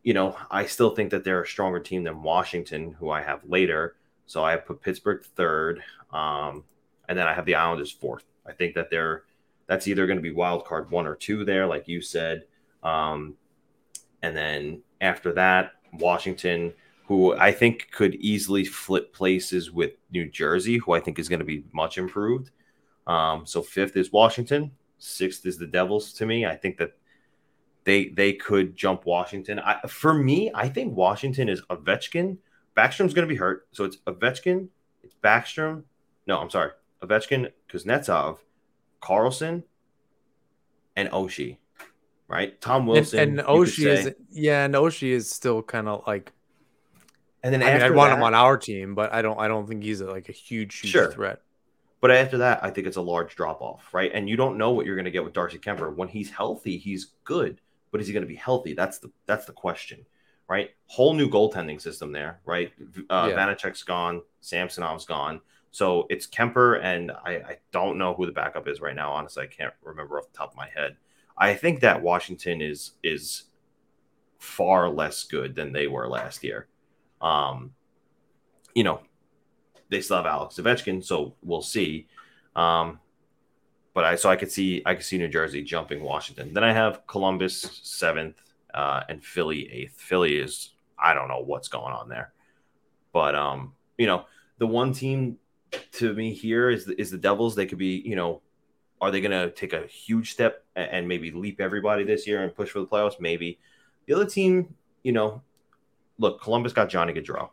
[0.02, 3.40] you know, I still think that they're a stronger team than Washington, who I have
[3.44, 3.96] later.
[4.30, 6.62] So I put Pittsburgh third, um,
[7.08, 8.22] and then I have the Islanders fourth.
[8.46, 9.24] I think that they're
[9.66, 12.44] that's either going to be wild card one or two there, like you said,
[12.84, 13.34] um,
[14.22, 16.72] and then after that, Washington,
[17.06, 21.40] who I think could easily flip places with New Jersey, who I think is going
[21.40, 22.52] to be much improved.
[23.08, 26.12] Um, so fifth is Washington, sixth is the Devils.
[26.12, 26.92] To me, I think that
[27.82, 29.58] they they could jump Washington.
[29.58, 32.36] I, for me, I think Washington is Ovechkin.
[32.76, 34.68] Backstrom's going to be hurt, so it's Ovechkin,
[35.02, 35.84] it's Backstrom.
[36.26, 36.70] No, I'm sorry,
[37.02, 38.38] Ovechkin, Kuznetsov,
[39.00, 39.64] Carlson,
[40.96, 41.56] and Oshie.
[42.28, 46.32] Right, Tom Wilson and could Oshie is yeah, and Oshie is still kind of like
[47.42, 49.48] and then I mean, I'd want that, him on our team, but I don't I
[49.48, 51.10] don't think he's a, like a huge, huge Sure.
[51.10, 51.42] threat.
[52.00, 54.10] But after that, I think it's a large drop off, right?
[54.14, 55.94] And you don't know what you're going to get with Darcy Kuemper.
[55.94, 58.74] When he's healthy, he's good, but is he going to be healthy?
[58.74, 60.06] That's the that's the question,
[60.50, 60.70] right?
[60.88, 62.72] Whole new goaltending system there, right?
[63.08, 63.36] Uh, Yeah.
[63.36, 68.66] Vanecek's gone, Samsonov's gone, so it's Kuemper, and I, I don't know who the backup
[68.66, 69.12] is right now.
[69.12, 70.96] Honestly, I can't remember off the top of my head.
[71.38, 73.44] I think that Washington is is
[74.38, 76.66] far less good than they were last year.
[77.22, 77.72] Um,
[78.74, 79.00] you know,
[79.88, 82.08] they still have Alex Ovechkin, so we'll see.
[82.56, 82.98] Um,
[83.94, 86.52] but I so I could see I could see New Jersey jumping Washington.
[86.52, 88.40] Then I have Columbus seventh
[88.74, 90.00] uh, and Philly eighth.
[90.00, 92.32] Philly is I don't know what's going on there,
[93.12, 94.26] but um, you know
[94.58, 95.38] the one team
[95.92, 97.54] to me here is the, is the Devils.
[97.54, 98.42] They could be you know
[99.00, 102.54] are they going to take a huge step and maybe leap everybody this year and
[102.54, 103.18] push for the playoffs?
[103.18, 103.58] Maybe.
[104.06, 105.42] The other team, you know,
[106.18, 107.48] look, Columbus got Johnny Gaudreau.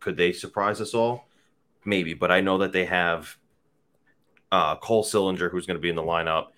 [0.00, 1.24] Could they surprise us all?
[1.84, 3.36] Maybe, but I know that they have
[4.52, 6.48] uh, Cole Sillinger, who's going to be in the lineup,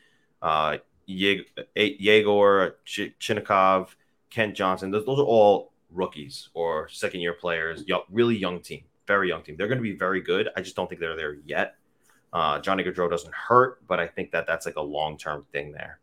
[0.40, 3.88] uh, Yegor Ch- Chinakhov,
[4.30, 4.90] Kent Johnson.
[4.90, 9.42] Those, those are all rookies or second year players, young, really young team, very young
[9.42, 9.56] team.
[9.56, 10.48] They're going to be very good.
[10.56, 11.76] I just don't think they're there yet.
[12.32, 15.72] Uh, Johnny Gaudreau doesn't hurt, but I think that that's like a long term thing
[15.72, 15.98] there.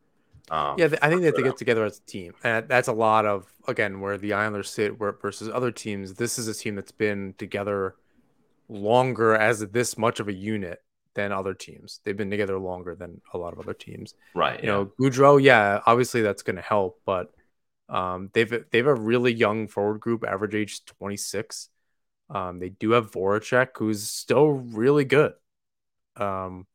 [0.52, 3.26] Um, yeah, I think that they get together as a team, and that's a lot
[3.26, 6.16] of again where the Islanders sit versus other teams.
[6.16, 7.96] This is a team that's been together
[8.68, 10.82] longer as this much of a unit
[11.16, 12.00] than other teams.
[12.04, 14.14] They've been together longer than a lot of other teams.
[14.36, 14.62] Right.
[14.64, 14.76] You yeah.
[14.76, 17.32] know, Gaudreau, yeah, obviously that's going to help, but
[17.90, 21.70] um, they've they've a really young forward group, average age 26.
[22.30, 25.34] Um, they do have Voracek, who's still really good.
[26.16, 26.68] Um,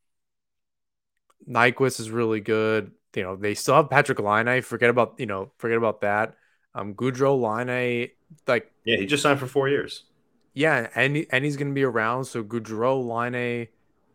[1.49, 2.93] Nyquist is really good.
[3.15, 4.63] You know, they still have Patrick Laine.
[4.63, 6.35] Forget about you know, forget about that.
[6.75, 8.11] Um, Gaudreau Laine,
[8.49, 10.05] like yeah, he just signed for four years.
[10.53, 12.25] Yeah, and and he's going to be around.
[12.25, 13.69] So Gaudreau Laine,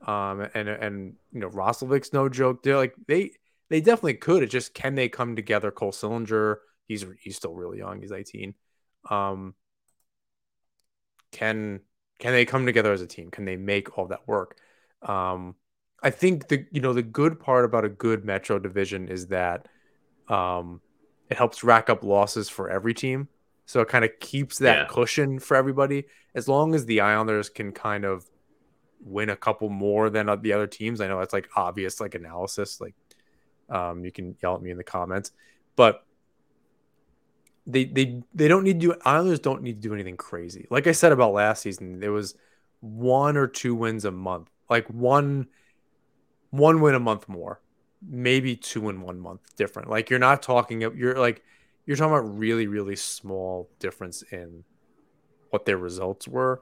[0.07, 2.63] um, and and you know Roslovic's no joke.
[2.63, 3.31] They're like they
[3.69, 4.43] they definitely could.
[4.43, 5.71] It just can they come together?
[5.71, 6.57] Cole Sillinger,
[6.87, 8.01] he's he's still really young.
[8.01, 8.53] He's 18.
[9.09, 9.55] Um,
[11.31, 11.81] can
[12.19, 13.31] can they come together as a team?
[13.31, 14.57] Can they make all that work?
[15.01, 15.55] Um,
[16.01, 19.67] I think the you know the good part about a good Metro division is that
[20.27, 20.81] um,
[21.29, 23.27] it helps rack up losses for every team.
[23.65, 24.85] So it kind of keeps that yeah.
[24.89, 26.05] cushion for everybody.
[26.33, 28.25] As long as the Islanders can kind of
[29.01, 31.01] win a couple more than the other teams.
[31.01, 32.81] I know that's like obvious, like analysis.
[32.81, 32.95] Like,
[33.69, 35.31] um, you can yell at me in the comments,
[35.75, 36.05] but
[37.65, 40.67] they they they don't need to do Islanders don't need to do anything crazy.
[40.69, 42.35] Like I said about last season, there was
[42.81, 45.47] one or two wins a month, like one
[46.49, 47.61] one win a month more,
[48.01, 49.89] maybe two in one month different.
[49.89, 51.43] Like you're not talking you're like
[51.85, 54.63] you're talking about really really small difference in
[55.51, 56.61] what their results were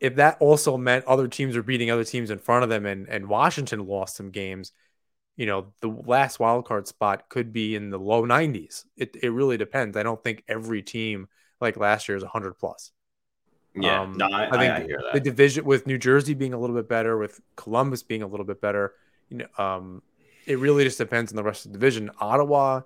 [0.00, 3.08] if that also meant other teams were beating other teams in front of them and,
[3.08, 4.72] and Washington lost some games,
[5.36, 8.84] you know, the last wild card spot could be in the low 90s.
[8.96, 9.96] It, it really depends.
[9.96, 11.28] I don't think every team
[11.60, 12.92] like last year is 100 plus.
[13.74, 15.10] Yeah, um, no, I, I think I, I that.
[15.12, 18.46] The division with New Jersey being a little bit better, with Columbus being a little
[18.46, 18.94] bit better,
[19.28, 20.02] you know, um,
[20.46, 22.10] it really just depends on the rest of the division.
[22.20, 22.82] Ottawa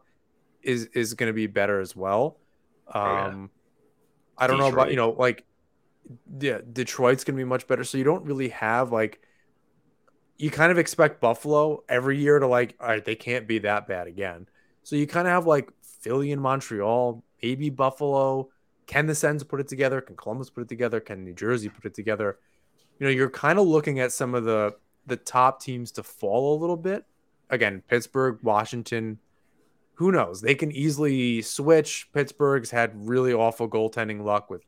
[0.62, 2.38] is is going to be better as well.
[2.92, 3.26] Um, oh, yeah.
[3.28, 3.50] Um,
[4.36, 4.58] I don't Detroit.
[4.58, 5.44] know about you know like
[6.40, 7.84] yeah, Detroit's going to be much better.
[7.84, 9.20] So you don't really have like,
[10.36, 13.86] you kind of expect Buffalo every year to like, all right, they can't be that
[13.86, 14.48] bad again.
[14.82, 18.50] So you kind of have like Philly and Montreal, maybe Buffalo.
[18.86, 20.00] Can the Sens put it together?
[20.00, 21.00] Can Columbus put it together?
[21.00, 22.38] Can New Jersey put it together?
[22.98, 24.74] You know, you're kind of looking at some of the
[25.06, 27.04] the top teams to fall a little bit.
[27.50, 29.18] Again, Pittsburgh, Washington,
[29.94, 30.40] who knows?
[30.40, 32.08] They can easily switch.
[32.12, 34.64] Pittsburgh's had really awful goaltending luck with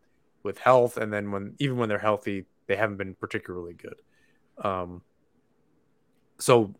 [0.46, 3.96] with health, and then when even when they're healthy, they haven't been particularly good.
[4.64, 5.02] Um,
[6.38, 6.74] so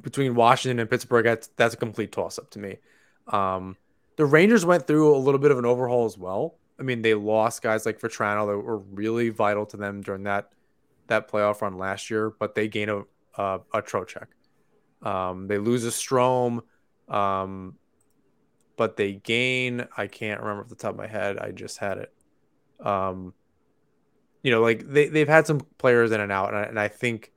[0.00, 2.76] between Washington and Pittsburgh, that's that's a complete toss up to me.
[3.28, 3.76] Um,
[4.16, 6.56] the Rangers went through a little bit of an overhaul as well.
[6.78, 10.50] I mean, they lost guys like Vatrano that were really vital to them during that
[11.06, 13.02] that playoff run last year, but they gain a
[13.36, 14.26] a, a Trocheck.
[15.02, 16.62] Um, they lose a Strome,
[17.08, 17.76] um,
[18.76, 19.86] but they gain.
[19.96, 21.38] I can't remember off the top of my head.
[21.38, 22.12] I just had it.
[22.82, 23.34] Um,
[24.42, 26.88] you know, like they they've had some players in and out, and I, and I
[26.88, 27.32] think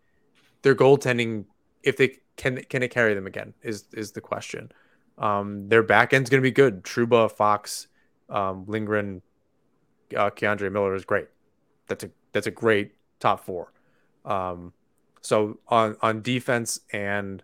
[0.64, 1.46] their goaltending,
[1.84, 4.72] if they can can it carry them again, is is the question.
[5.18, 6.84] Um, their back end's going to be good.
[6.84, 7.88] Trouba, Fox,
[8.30, 9.22] um, Lindgren,
[10.16, 11.28] uh, K'Andre Miller is great.
[11.88, 13.72] That's a that's a great top four.
[14.26, 14.74] Um,
[15.22, 17.44] so on on defense and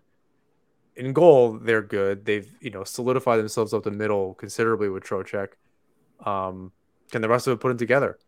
[0.96, 2.24] in goal, they're good.
[2.24, 5.48] They've you know solidified themselves up the middle considerably with Trocheck.
[6.24, 6.72] Um,
[7.12, 8.18] can the rest of it put them together?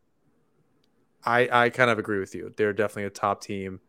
[1.25, 2.53] I I kind of agree with you.
[2.57, 3.81] They're definitely a top team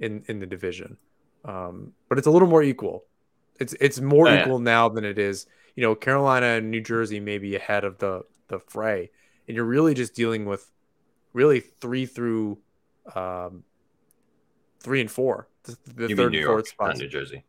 [0.00, 0.96] in in the division,
[1.44, 3.04] um, but it's a little more equal.
[3.60, 4.64] It's it's more oh, equal yeah.
[4.64, 5.46] now than it is.
[5.76, 9.10] You know, Carolina and New Jersey may be ahead of the the fray,
[9.46, 10.68] and you're really just dealing with
[11.34, 12.58] really three through
[13.14, 13.64] um,
[14.80, 15.48] three and four.
[15.64, 16.98] The, the third and fourth spots.
[16.98, 17.44] New Jersey,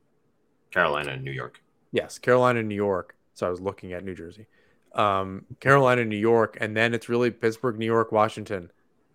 [0.72, 1.62] Carolina, and New York.
[1.94, 3.16] Yes, Carolina and New York.
[3.36, 4.48] So I was looking at New Jersey
[4.94, 8.72] um, Carolina, New York, and then it's really Pittsburgh, New York, Washington.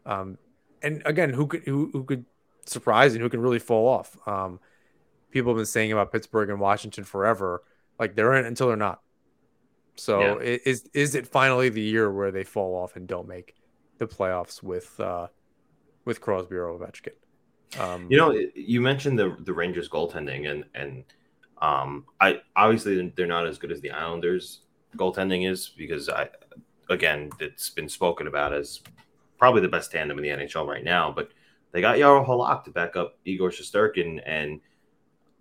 [0.07, 0.39] Um,
[0.83, 2.25] and again, who could who, who could
[2.67, 4.17] surprise and who can really fall off?
[4.27, 4.61] Um,
[5.31, 7.63] people have been saying about Pittsburgh and Washington forever,
[7.99, 9.01] like they're in until they're not.
[9.97, 10.59] So yeah.
[10.65, 13.55] is is it finally the year where they fall off and don't make
[13.99, 15.29] the playoffs with uh,
[16.05, 17.13] with Crosby or Ovechkin?
[17.79, 21.05] Um, you know, you mentioned the the Rangers goaltending, and and
[21.61, 24.61] um, I obviously they're not as good as the Islanders
[24.97, 26.29] goaltending is because I,
[26.91, 28.81] again, it's been spoken about as
[29.39, 31.13] probably the best tandem in the NHL right now.
[31.13, 31.31] But
[31.73, 34.61] they got Jaro Halak to back up Igor Shesterkin, and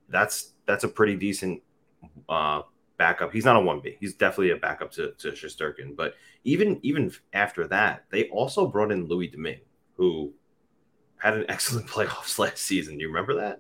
[0.10, 1.62] that's that's a pretty decent
[2.30, 2.64] uh,
[2.98, 3.32] backup.
[3.32, 3.98] He's not a one B.
[4.00, 5.96] He's definitely a backup to to Shesterkin.
[5.96, 9.62] But even even after that, they also brought in Louis Domingue,
[9.96, 10.34] who
[11.18, 12.96] had an excellent playoffs last season.
[12.98, 13.60] Do you remember that?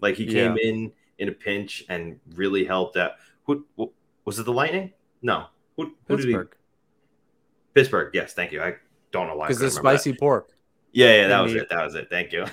[0.00, 0.68] Like he came yeah.
[0.70, 3.12] in in a pinch and really helped out.
[3.46, 3.92] Who, who
[4.24, 4.44] was it?
[4.44, 4.92] The Lightning?
[5.22, 5.46] No.
[5.76, 6.50] Who, who Pittsburgh.
[6.50, 7.74] Did he...
[7.74, 8.14] Pittsburgh.
[8.14, 8.62] Yes, thank you.
[8.62, 8.74] I
[9.10, 9.46] don't know why.
[9.46, 10.20] Because the spicy that.
[10.20, 10.50] pork.
[10.92, 11.68] Yeah, yeah, that was it.
[11.70, 12.08] That was it.
[12.10, 12.46] Thank you.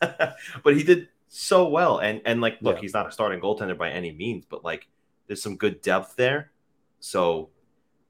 [0.00, 2.80] but he did so well, and and like, look, yeah.
[2.82, 4.88] he's not a starting goaltender by any means, but like,
[5.26, 6.50] there's some good depth there.
[6.98, 7.50] So,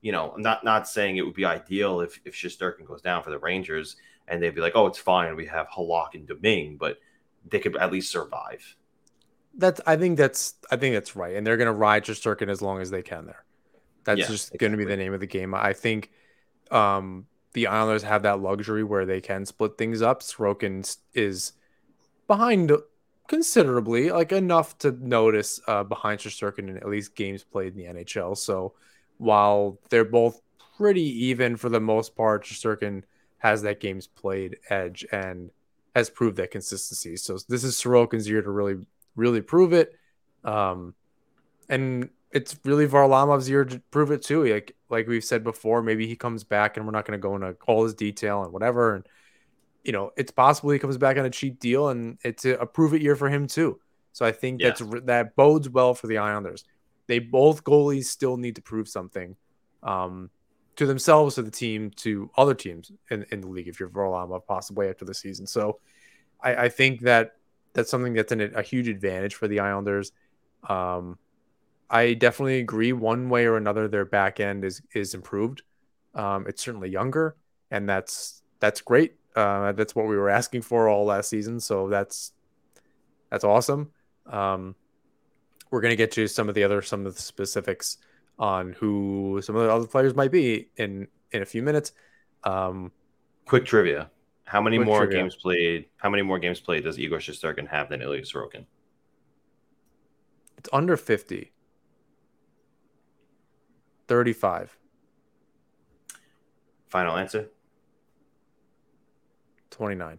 [0.01, 3.23] you know, I'm not not saying it would be ideal if if Shesterkin goes down
[3.23, 3.97] for the Rangers
[4.31, 5.37] and they'd be like, oh, it's fine.
[5.37, 6.99] We have Halak and Domingue, but
[7.49, 8.77] they could at least survive.
[9.57, 12.63] That's I think that's I think that's right, and they're going to ride Shesterkin as
[12.63, 13.45] long as they can there.
[14.05, 14.59] That's yeah, just exactly.
[14.59, 15.55] going to be the name of the game.
[15.55, 16.11] I think
[16.71, 20.23] um, the Islanders have that luxury where they can split things up.
[20.23, 21.53] Sorokin is
[22.27, 22.73] behind
[23.29, 28.03] considerably, like enough to notice uh, behind Shesterkin in at least games played in the
[28.03, 28.37] NHL.
[28.37, 28.75] So
[29.19, 30.41] while they're both
[30.77, 33.03] pretty even for the most part, Shesterkin
[33.39, 35.51] has that games played edge and
[35.95, 37.17] has proved that consistency.
[37.17, 39.95] So this is Sorokin's year to really, really prove it.
[40.45, 40.95] Um,
[41.69, 44.45] and it's really Varlamov's year to prove it too.
[44.45, 47.35] Like like we've said before, maybe he comes back and we're not going to go
[47.35, 48.95] into all his detail and whatever.
[48.97, 49.07] And
[49.85, 52.67] you know, it's possible he comes back on a cheap deal and it's a, a
[52.67, 53.81] prove it year for him too.
[54.13, 54.69] So I think yeah.
[54.69, 56.65] that's that bodes well for the Islanders.
[57.07, 59.37] They both goalies still need to prove something
[59.83, 60.31] um,
[60.77, 63.69] to themselves, to the team, to other teams in, in the league.
[63.69, 65.81] If you're Varlamov, possibly after the season, so
[66.41, 67.33] I, I think that
[67.73, 70.13] that's something that's an, a huge advantage for the Islanders.
[70.69, 71.19] Um,
[71.89, 72.93] I definitely agree.
[72.93, 75.63] One way or another, their back end is is improved.
[76.15, 77.37] Um, it's certainly younger,
[77.71, 79.17] and that's that's great.
[79.35, 81.61] Uh, that's what we were asking for all last season.
[81.61, 82.33] So that's
[83.31, 83.91] that's awesome.
[84.27, 84.75] Um,
[85.71, 87.99] we're gonna get to some of the other some of the specifics
[88.39, 91.93] on who some of the other players might be in in a few minutes.
[92.45, 92.93] Um,
[93.47, 94.11] quick trivia:
[94.51, 95.19] How many more trivia.
[95.19, 95.87] games played?
[95.99, 98.65] How many more games played does Igor Shesterkin have than Ilya Sorokin?
[100.59, 101.53] It's under fifty.
[104.09, 104.77] 35.
[106.89, 107.49] Final answer?
[109.71, 110.19] 29.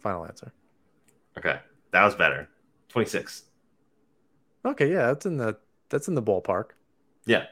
[0.00, 0.54] Final answer.
[1.36, 1.58] Okay.
[1.90, 2.48] That was better.
[2.88, 3.42] 26.
[4.64, 5.58] Okay, yeah, that's in the
[5.90, 6.70] that's in the ballpark.
[7.26, 7.44] Yeah.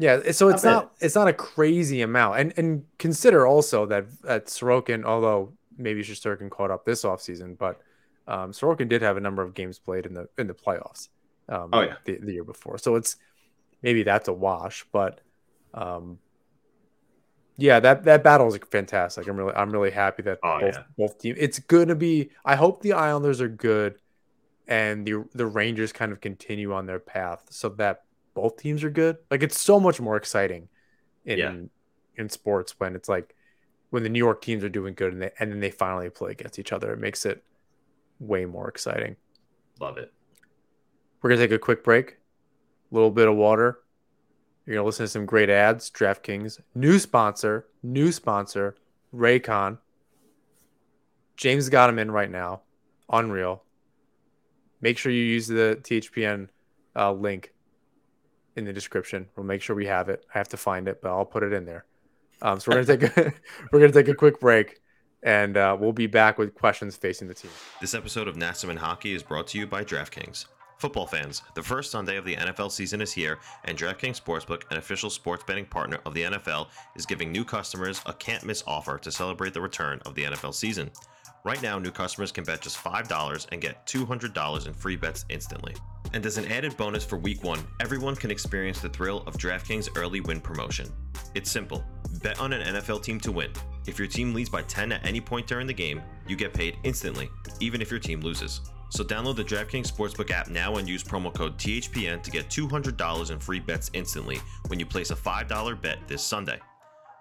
[0.00, 2.40] Yeah, so it's not, it's not a crazy amount.
[2.40, 7.82] And and consider also that that Sorokin, although maybe Shesterkin caught up this offseason, but
[8.26, 11.10] um, Sorokin did have a number of games played in the in the playoffs.
[11.50, 12.78] Um, oh yeah, the, the year before.
[12.78, 13.16] So it's
[13.82, 14.86] maybe that's a wash.
[14.90, 15.20] But
[15.74, 16.18] um,
[17.58, 19.28] yeah, that that battle is fantastic.
[19.28, 20.82] I'm really I'm really happy that oh, both yeah.
[20.96, 21.36] both teams.
[21.38, 22.30] It's gonna be.
[22.42, 23.96] I hope the Islanders are good,
[24.66, 28.04] and the the Rangers kind of continue on their path so that
[28.40, 29.18] both teams are good.
[29.30, 30.68] Like it's so much more exciting
[31.26, 31.54] in yeah.
[32.16, 33.34] in sports when it's like
[33.90, 36.30] when the New York teams are doing good and they and then they finally play
[36.30, 36.92] against each other.
[36.92, 37.44] It makes it
[38.18, 39.16] way more exciting.
[39.78, 40.10] Love it.
[41.20, 42.12] We're gonna take a quick break
[42.90, 43.80] a little bit of water.
[44.64, 45.90] You're gonna listen to some great ads.
[45.90, 48.74] DraftKings, new sponsor, new sponsor,
[49.14, 49.78] Raycon.
[51.36, 52.62] James got him in right now.
[53.10, 53.64] Unreal.
[54.80, 56.48] Make sure you use the THPN
[56.96, 57.52] uh, link
[58.60, 59.26] in the description.
[59.36, 60.24] We'll make sure we have it.
[60.32, 61.84] I have to find it, but I'll put it in there.
[62.42, 63.32] Um, so we're gonna take a,
[63.72, 64.80] we're gonna take a quick break,
[65.22, 67.50] and uh, we'll be back with questions facing the team.
[67.80, 70.46] This episode of Nassau Men Hockey is brought to you by DraftKings.
[70.78, 74.78] Football fans, the first Sunday of the NFL season is here, and DraftKings Sportsbook, an
[74.78, 78.96] official sports betting partner of the NFL, is giving new customers a can't miss offer
[78.96, 80.90] to celebrate the return of the NFL season.
[81.42, 85.74] Right now, new customers can bet just $5 and get $200 in free bets instantly.
[86.12, 89.88] And as an added bonus for week one, everyone can experience the thrill of DraftKings
[89.96, 90.88] early win promotion.
[91.34, 91.82] It's simple
[92.22, 93.50] bet on an NFL team to win.
[93.86, 96.76] If your team leads by 10 at any point during the game, you get paid
[96.82, 98.60] instantly, even if your team loses.
[98.90, 103.30] So download the DraftKings Sportsbook app now and use promo code THPN to get $200
[103.30, 106.58] in free bets instantly when you place a $5 bet this Sunday.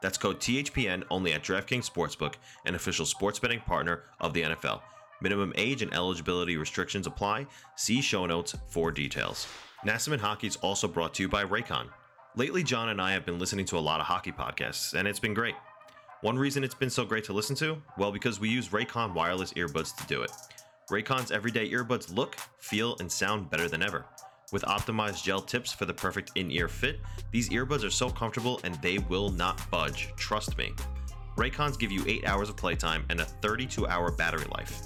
[0.01, 2.35] That's code THPN only at DraftKings Sportsbook,
[2.65, 4.81] an official sports betting partner of the NFL.
[5.21, 7.45] Minimum age and eligibility restrictions apply.
[7.75, 9.47] See show notes for details.
[9.83, 11.87] Nassau Men Hockey is also brought to you by Raycon.
[12.35, 15.19] Lately, Jon and I have been listening to a lot of hockey podcasts, and it's
[15.19, 15.55] been great.
[16.21, 17.81] One reason it's been so great to listen to?
[17.97, 20.31] Well, because we use Raycon wireless earbuds to do it.
[20.89, 24.05] Raycon's everyday earbuds look, feel, and sound better than ever.
[24.51, 26.99] With optimized gel tips for the perfect in ear fit,
[27.31, 30.73] these earbuds are so comfortable and they will not budge, trust me.
[31.37, 34.81] Raycons give you 8 hours of playtime and a 32 hour battery life.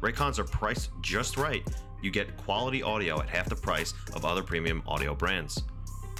[0.00, 1.66] Raycons are priced just right
[2.02, 5.62] you get quality audio at half the price of other premium audio brands.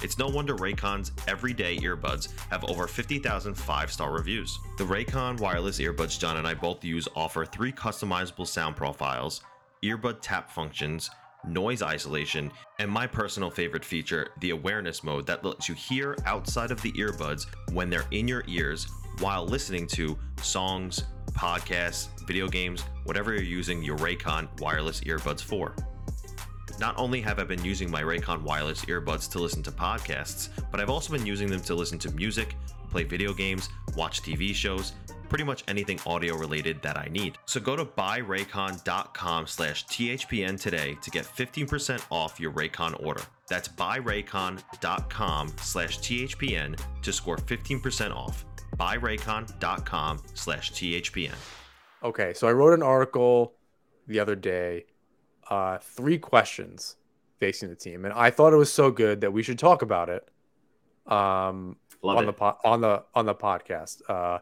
[0.01, 4.57] It's no wonder Raycon's everyday earbuds have over 50,000 five star reviews.
[4.77, 9.41] The Raycon wireless earbuds Jon and I both use offer three customizable sound profiles,
[9.83, 11.09] earbud tap functions,
[11.47, 16.71] noise isolation, and my personal favorite feature, the awareness mode that lets you hear outside
[16.71, 18.87] of the earbuds when they're in your ears
[19.19, 25.75] while listening to songs, podcasts, video games, whatever you're using your Raycon wireless earbuds for.
[26.79, 30.79] Not only have I been using my Raycon wireless earbuds to listen to podcasts, but
[30.79, 32.55] I've also been using them to listen to music,
[32.89, 34.93] play video games, watch TV shows,
[35.29, 37.37] pretty much anything audio related that I need.
[37.45, 43.21] So go to buyraycon.com slash THPN today to get 15% off your Raycon order.
[43.47, 48.45] That's buyraycon.com slash THPN to score 15% off.
[48.77, 51.35] Buyraycon.com slash THPN.
[52.03, 53.53] Okay, so I wrote an article
[54.07, 54.85] the other day
[55.49, 56.95] uh, three questions
[57.39, 60.09] facing the team, and I thought it was so good that we should talk about
[60.09, 60.27] it
[61.11, 62.27] um, Love on it.
[62.27, 64.01] the po- on the on the podcast.
[64.07, 64.39] Uh,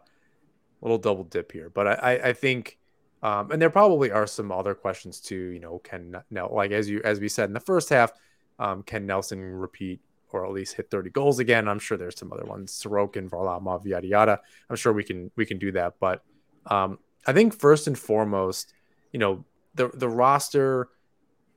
[0.88, 2.77] little double dip here, but I I, think.
[3.23, 5.35] Um, and there probably are some other questions too.
[5.35, 8.11] You know, can now like as you as we said in the first half,
[8.59, 9.99] um, can Nelson repeat
[10.31, 11.67] or at least hit 30 goals again?
[11.67, 14.39] I'm sure there's some other ones, Sorokin, Varlamov, yada yada.
[14.69, 15.95] I'm sure we can we can do that.
[15.99, 16.23] But
[16.67, 18.73] um, I think first and foremost,
[19.11, 20.89] you know, the the roster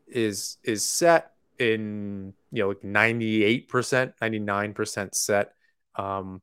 [0.07, 3.69] is is set in you know like 98%,
[4.21, 5.53] 99% set.
[5.95, 6.41] Um,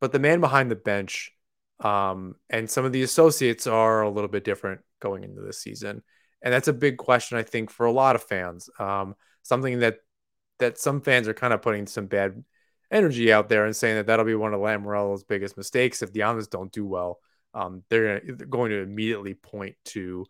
[0.00, 1.32] but the man behind the bench
[1.80, 6.02] um, and some of the associates are a little bit different going into this season.
[6.42, 8.68] And that's a big question, I think, for a lot of fans.
[8.78, 9.98] Um, something that
[10.58, 12.44] that some fans are kind of putting some bad
[12.90, 16.22] energy out there and saying that that'll be one of Lamoriello's biggest mistakes if the
[16.22, 17.18] Islanders don't do well.
[17.54, 20.26] Um, they're going to immediately point to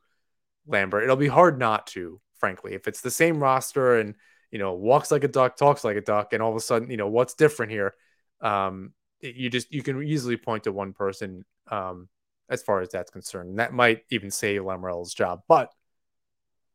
[0.66, 1.04] Lambert.
[1.04, 4.14] It'll be hard not to, frankly, if it's the same roster and
[4.50, 6.90] you know walks like a duck, talks like a duck, and all of a sudden,
[6.90, 7.94] you know what's different here.
[8.40, 12.08] Um, you just you can easily point to one person um,
[12.48, 13.50] as far as that's concerned.
[13.50, 15.72] And that might even save Lamoriello's job, but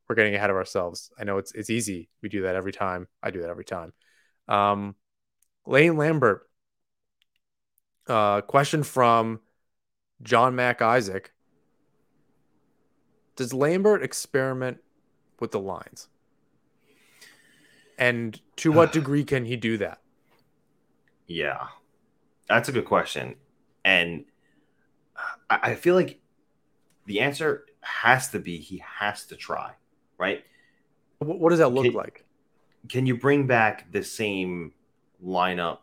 [0.08, 1.10] we're getting ahead of ourselves.
[1.18, 2.08] I know it's it's easy.
[2.22, 3.06] We do that every time.
[3.22, 3.92] I do that every time.
[4.48, 4.96] Um,
[5.66, 6.46] Lane Lambert.
[8.06, 9.40] Uh, question from
[10.22, 11.32] John Mac Isaac.
[13.36, 14.78] Does Lambert experiment
[15.38, 16.08] with the lines?
[17.96, 20.00] And to what degree can he do that?
[21.26, 21.68] Yeah,
[22.50, 23.36] that's a good question,
[23.84, 24.24] and
[25.48, 26.20] I, I feel like
[27.06, 29.72] the answer has to be he has to try,
[30.18, 30.44] right?
[31.18, 32.24] What, does that look Can- like?
[32.88, 34.72] Can you bring back the same
[35.24, 35.78] lineup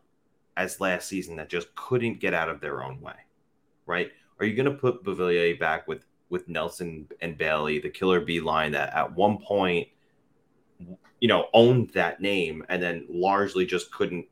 [0.57, 3.13] as last season that just couldn't get out of their own way,
[3.85, 4.11] right?
[4.39, 8.41] Are you going to put Beauvillier back with with Nelson and Bailey, the Killer B
[8.41, 9.87] line that at one point,
[11.21, 14.25] you know, owned that name and then largely just couldn't,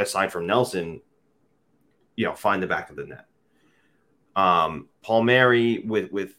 [0.00, 1.00] aside from Nelson,
[2.16, 3.24] you know, find the back of the net.
[4.36, 6.34] Um, Palmieri with with,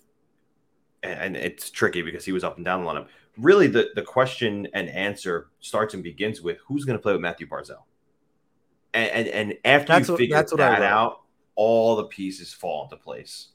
[1.03, 3.07] and it's tricky because he was up and down the lineup.
[3.38, 7.22] Really, the the question and answer starts and begins with who's going to play with
[7.22, 7.84] Matthew Barzal.
[8.93, 11.22] And and, and after That's you what- figure that's that out,
[11.55, 13.49] all the pieces fall into place.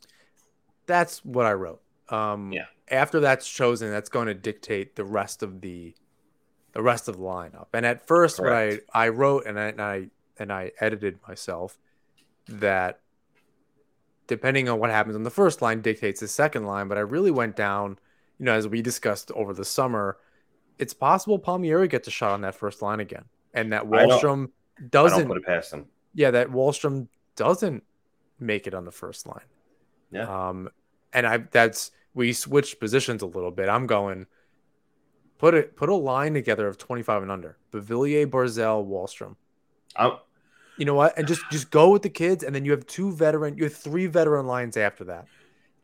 [0.86, 1.80] That's what I wrote.
[2.11, 2.66] Um, Yeah.
[2.90, 5.94] After that's chosen, that's going to dictate the rest of the
[6.75, 7.68] the rest of the lineup.
[7.72, 10.07] And at first, what I I wrote and I, and I
[10.39, 11.79] and I edited myself
[12.49, 13.01] that
[14.27, 16.89] depending on what happens on the first line dictates the second line.
[16.89, 17.99] But I really went down,
[18.39, 20.18] you know, as we discussed over the summer.
[20.77, 24.49] It's possible Palmieri gets a shot on that first line again, and that Wahlstrom
[24.91, 25.29] doesn't.
[25.29, 25.87] put it past him.
[26.14, 27.07] yeah, that Wahlstrom
[27.37, 27.85] doesn't
[28.41, 29.45] make it on the first line.
[30.11, 30.49] Yeah.
[30.49, 30.68] Um,
[31.12, 33.68] and I that's we switched positions a little bit.
[33.68, 34.27] I'm going
[35.45, 37.59] put it put a line together of 25 and under.
[37.70, 39.36] Beauvillier, Barzal, Wahlstrom.
[39.95, 40.12] I'm,
[40.78, 41.18] You know what?
[41.18, 43.74] And just just go with the kids, and then you have two veteran, you have
[43.76, 45.26] three veteran lines after that.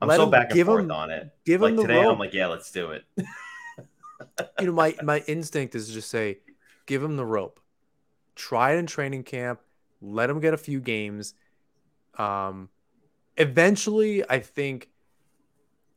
[0.00, 1.30] I'm Let so him- back and forth him- on it.
[1.44, 2.12] give like him the today, rope.
[2.14, 3.04] I'm like, yeah, let's do it.
[4.58, 6.38] You know, my my instinct is to just say,
[6.86, 7.61] give him the rope.
[8.36, 9.61] Try it in training camp.
[10.00, 11.34] Let him get a few games.
[12.16, 12.70] Um,
[13.36, 14.88] eventually, I think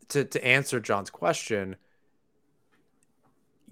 [0.10, 1.78] to to answer John's question,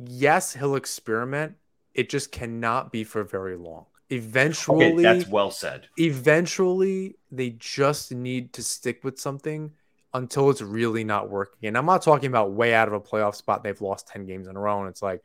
[0.07, 1.55] yes, he'll experiment.
[1.93, 3.85] It just cannot be for very long.
[4.09, 5.87] Eventually, Okay, that's well said.
[5.97, 9.71] eventually they just need to stick with something
[10.13, 11.67] until it's really not working.
[11.69, 13.63] And I'm not talking about way out of a playoff spot.
[13.63, 14.81] They've lost 10 games in a row.
[14.81, 15.23] And it's like,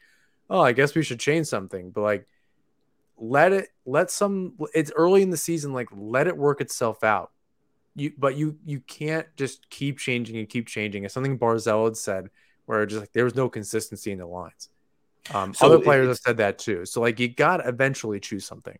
[0.48, 1.90] oh, I guess we should change something.
[1.90, 2.26] But like,
[3.18, 5.72] let it, let some, it's early in the season.
[5.72, 7.32] Like, let it work itself out.
[7.96, 11.02] You, but you, you can't just keep changing and keep changing.
[11.04, 12.28] It's something Barzal had said
[12.66, 14.68] where just like there was no consistency in the lines.
[15.34, 16.84] Um, So other players have said that too.
[16.84, 18.78] So like you got to eventually choose something.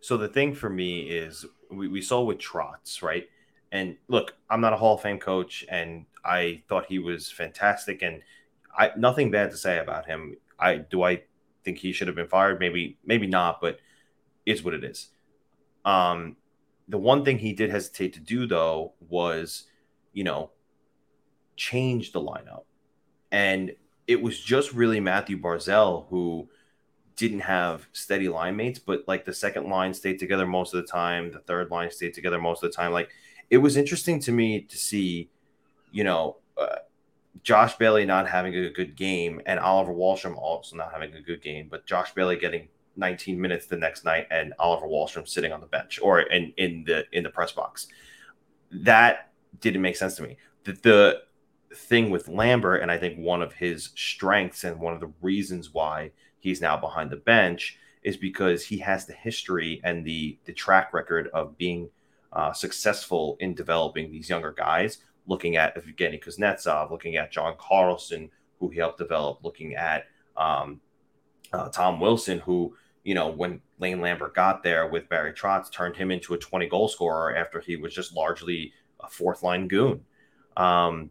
[0.00, 3.26] So the thing for me is we, we saw with Trotz, right?
[3.72, 8.02] And look, I'm not a Hall of Fame coach, and I thought he was fantastic,
[8.02, 8.22] and
[8.76, 10.36] I nothing bad to say about him.
[10.60, 11.22] I do I
[11.64, 12.60] think he should have been fired?
[12.60, 13.80] Maybe, maybe not, but
[14.46, 15.08] it's what it is.
[15.84, 16.36] Um,
[16.86, 19.64] the one thing he did hesitate to do though was,
[20.12, 20.50] you know,
[21.56, 22.64] change the lineup,
[23.34, 23.72] and
[24.06, 26.48] it was just really Matthew Barzal who
[27.16, 30.86] didn't have steady line mates, but like the second line stayed together most of the
[30.86, 32.92] time, the third line stayed together most of the time.
[32.92, 33.10] Like
[33.50, 35.30] it was interesting to me to see,
[35.90, 36.76] you know, uh,
[37.42, 41.42] Josh Bailey not having a good game and Oliver Wahlstrom also not having a good
[41.42, 45.60] game, but Josh Bailey getting 19 minutes the next night and Oliver Wahlstrom sitting on
[45.60, 47.88] the bench or in, in the in the press box.
[48.70, 50.36] That didn't make sense to me.
[50.62, 51.22] The, the
[51.74, 55.72] thing with Lambert, and I think one of his strengths and one of the reasons
[55.72, 60.52] why he's now behind the bench is because he has the history and the the
[60.52, 61.88] track record of being
[62.32, 64.98] uh, successful in developing these younger guys.
[65.26, 70.04] Looking at Evgeny Kuznetsov, looking at John Carlson, who he helped develop, looking at
[70.36, 70.80] um,
[71.52, 75.96] uh, Tom Wilson, who you know when Lane Lambert got there with Barry Trotz, turned
[75.96, 80.04] him into a 20 goal scorer after he was just largely a fourth line goon.
[80.56, 81.10] Um,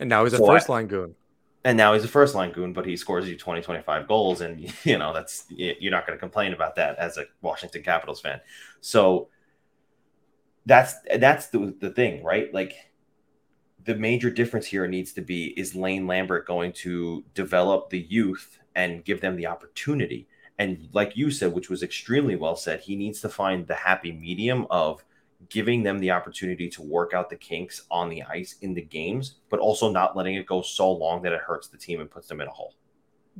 [0.00, 1.14] And now he's a So I- first line goon.
[1.64, 4.40] and now he's a first line goon, but he scores you 20, 25 goals.
[4.40, 8.20] And, you know, that's, you're not going to complain about that as a Washington Capitals
[8.20, 8.40] fan.
[8.80, 9.28] So
[10.64, 12.52] that's, that's the, the thing, right?
[12.52, 12.74] Like
[13.84, 18.58] the major difference here needs to be is Lane Lambert going to develop the youth
[18.74, 20.26] and give them the opportunity?
[20.58, 24.10] And like you said, which was extremely well said, he needs to find the happy
[24.12, 25.04] medium of
[25.48, 29.36] giving them the opportunity to work out the kinks on the ice in the games,
[29.50, 32.28] but also not letting it go so long that it hurts the team and puts
[32.28, 32.74] them in a hole.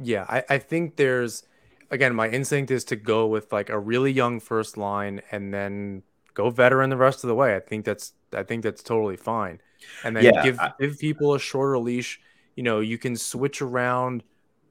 [0.00, 1.42] Yeah, I, I think there's
[1.90, 6.02] again my instinct is to go with like a really young first line and then
[6.34, 7.56] go veteran the rest of the way.
[7.56, 9.60] I think that's I think that's totally fine.
[10.04, 12.20] And then Yeah, give I- give people a shorter leash.
[12.56, 14.22] You know, you can switch around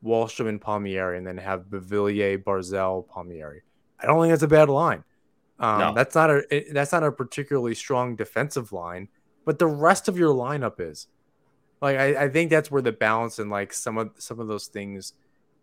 [0.04, 3.62] Wahlstrom and Palmieri and then have Beauvillier, Barzal, Palmieri.
[4.00, 5.04] I don't think that's a bad line.
[5.60, 5.94] Um, No.
[5.94, 9.08] That's not a that's not a particularly strong defensive line,
[9.46, 11.08] but the rest of your lineup is.
[11.82, 14.68] Like I, I think that's where the balance and like some of some of those
[14.68, 15.14] things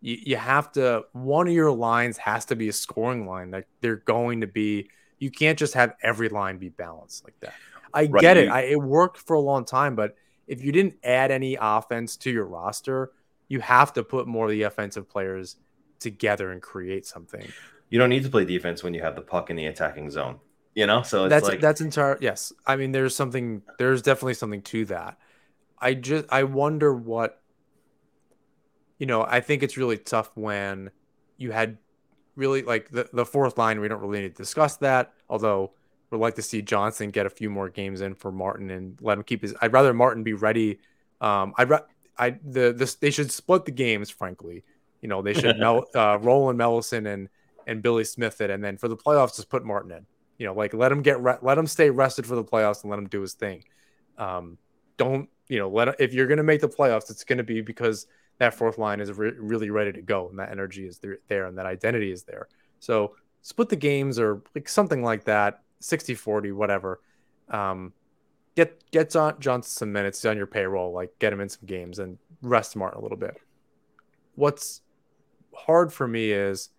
[0.03, 3.49] you, you have to one of your lines has to be a scoring line.
[3.49, 7.53] Like they're going to be you can't just have every line be balanced like that.
[7.93, 8.49] I Right, get it.
[8.49, 10.15] I, it worked for a long time, but
[10.47, 13.11] if you didn't add any offense to your roster,
[13.47, 15.55] you have to put more of the offensive players
[15.99, 17.47] together and create something.
[17.93, 20.39] You don't need to play defense when you have the puck in the attacking zone,
[20.73, 21.03] you know?
[21.03, 22.51] So it's that's like, that's entire yes.
[22.65, 23.61] I mean, there's something.
[23.77, 25.19] There's definitely something to that.
[25.77, 27.39] I just I wonder what.
[28.97, 30.89] You know, I think it's really tough when
[31.37, 31.77] you had
[32.35, 33.79] really like the, the fourth line.
[33.79, 35.13] We don't really need to discuss that.
[35.29, 35.73] Although
[36.09, 39.19] we'd like to see Johnston get a few more games in for Martin and let
[39.19, 39.53] him keep his.
[39.61, 40.79] I'd rather Martin be ready.
[41.21, 41.71] Um, I'd
[42.17, 44.09] I the this they should split the games.
[44.09, 44.63] Frankly,
[44.99, 47.29] you know they should Mel, uh, Roland Melanson and
[47.67, 50.05] and Billy Smith it, and then for the playoffs just put Martin in.
[50.37, 52.89] You know, like let him get re- let him stay rested for the playoffs and
[52.89, 53.63] let him do his thing.
[54.17, 54.57] Um,
[54.97, 55.69] don't you know?
[55.69, 58.07] Let if you're gonna make the playoffs, it's gonna be because
[58.39, 61.45] that fourth line is re- really ready to go and that energy is there, there
[61.45, 62.47] and that identity is there.
[62.79, 66.99] So split the games or like something like that, 60 40, whatever.
[67.49, 67.93] Um,
[68.55, 71.99] get get John, Johnston some minutes on your payroll, like get him in some games
[71.99, 73.37] and rest Martin a little bit.
[74.35, 74.81] What's
[75.53, 76.69] hard for me is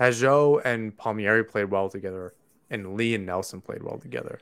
[0.00, 2.34] Pageau and Palmieri played well together,
[2.70, 4.38] and Lee and Nelson played well together.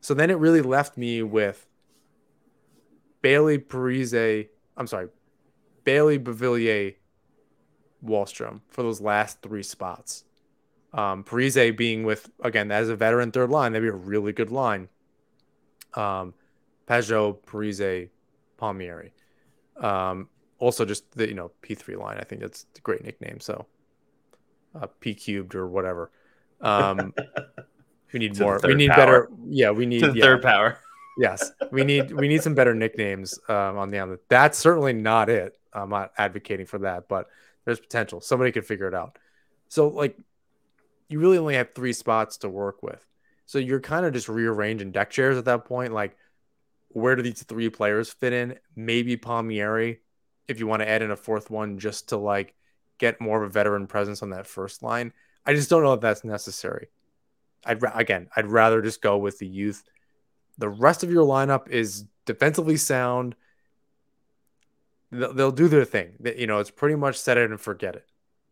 [0.00, 1.66] So then it really left me with
[3.22, 4.48] Bailey Parise.
[4.76, 5.08] I'm sorry,
[5.84, 6.96] Bailey Beauvillier,
[8.04, 10.24] Wahlstrom for those last three spots.
[10.92, 14.50] Um, Parise being with again as a veteran third line, that'd be a really good
[14.50, 14.88] line.
[15.94, 16.34] Um,
[16.88, 18.08] Pageau, Parise,
[18.56, 19.12] Palmieri.
[19.76, 20.28] Um,
[20.58, 22.18] also just the you know P three line.
[22.18, 23.38] I think that's a great nickname.
[23.38, 23.66] So
[24.80, 26.10] uh, P cubed or whatever.
[26.60, 27.14] Um,
[28.12, 28.60] we need more.
[28.62, 28.96] We need power.
[28.96, 29.28] better.
[29.48, 30.78] Yeah, we need yeah, third power.
[31.18, 34.18] yes, we need we need some better nicknames um, on the island.
[34.28, 35.58] That's certainly not it.
[35.72, 37.28] I'm not advocating for that, but
[37.64, 38.20] there's potential.
[38.20, 39.18] Somebody could figure it out.
[39.68, 40.16] So like,
[41.08, 43.04] you really only have three spots to work with.
[43.46, 45.92] So you're kind of just rearranging deck chairs at that point.
[45.92, 46.16] Like,
[46.88, 48.58] where do these three players fit in?
[48.74, 50.00] Maybe Palmieri,
[50.48, 52.54] if you want to add in a fourth one, just to like
[52.98, 55.12] get more of a veteran presence on that first line.
[55.46, 56.88] I just don't know if that's necessary.
[57.64, 59.82] I'd ra- again, I'd rather just go with the youth.
[60.58, 63.34] The rest of your lineup is defensively sound.
[65.10, 66.14] they'll, do their thing.
[66.36, 68.06] You know, it's pretty much set it and forget it.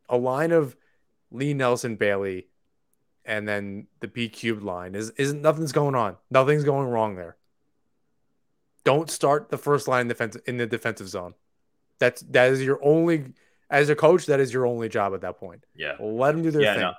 [0.09, 0.77] A line of
[1.31, 2.49] Lee Nelson Bailey
[3.27, 6.17] and then the B cubed line is isn't nothing's going on.
[6.31, 7.37] Nothing's going wrong there.
[8.85, 11.35] Don't start the first line defense in the defensive zone.
[11.99, 13.33] That's that is your only
[13.71, 14.27] as a coach.
[14.27, 15.65] That is your only job at that point.
[15.75, 16.83] Yeah, let them do their yeah, thing.
[16.83, 16.93] No,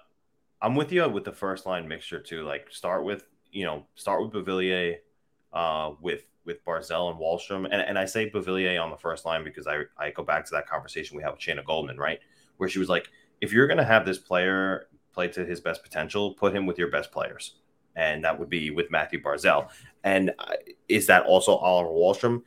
[0.61, 2.43] I'm with you with the first line mixture too.
[2.43, 4.97] Like start with you know start with Beauvillier,
[5.53, 9.43] uh, with with Barzal and Wahlstrom, and and I say Beauvillier on the first line
[9.43, 12.19] because I I go back to that conversation we had with Shayna Goldman, right,
[12.57, 13.09] where she was like,
[13.41, 14.87] if you're gonna have this player
[15.17, 17.55] play to his best potential, put him with your best players.
[17.95, 19.69] And that would be with Matthew Barzal.
[20.03, 20.53] And uh,
[20.87, 22.43] is that also Oliver Wahlstrom?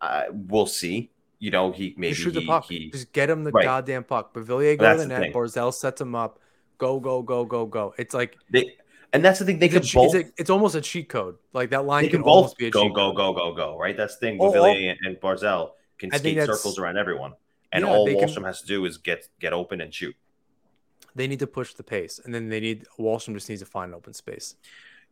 [0.00, 1.10] Uh, we'll see.
[1.38, 2.64] You know, he maybe Just shoot the he, puck.
[2.66, 3.64] he Just get him the Right.
[3.64, 4.34] goddamn puck.
[4.34, 5.20] Beauvillier go to the the net.
[5.22, 5.32] thing.
[5.32, 6.40] Barzal sets him up.
[6.78, 7.94] Go go go go go.
[7.98, 8.74] It's like they,
[9.12, 9.58] and that's the thing.
[9.58, 10.14] They it's, a could che- both.
[10.16, 11.36] it's, a- it's almost a cheat code.
[11.52, 13.78] Like that line they can can both be a go go go go go.
[13.78, 13.96] Right.
[13.96, 14.38] That's the thing.
[14.40, 14.52] Oh, oh.
[14.52, 17.34] Beauvillier and, and Barzal can I skate circles around everyone,
[17.72, 20.16] and Yeah, all they can- has to do is get get open and shoot.
[21.14, 23.90] They need to push the pace, and then they need Wahlstrom just needs to find
[23.90, 24.54] an open space.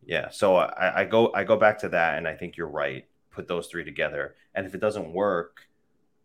[0.05, 3.05] Yeah, so I, I go I go back to that, and I think you're right.
[3.31, 5.66] Put those three together, and if it doesn't work,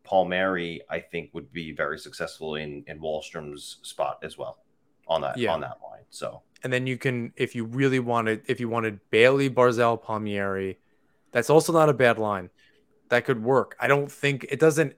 [0.05, 4.59] Palmieri I think would be very successful in in Wahlstrom's spot as well
[5.09, 5.53] on that Yeah.
[5.53, 6.05] on that line.
[6.11, 10.79] So And then you can, if you really wanted, if you wanted Bailey, Barzal, Palmieri,
[11.33, 12.51] that's also not a bad line.
[13.09, 13.77] That could work.
[13.81, 14.95] I don't think it doesn't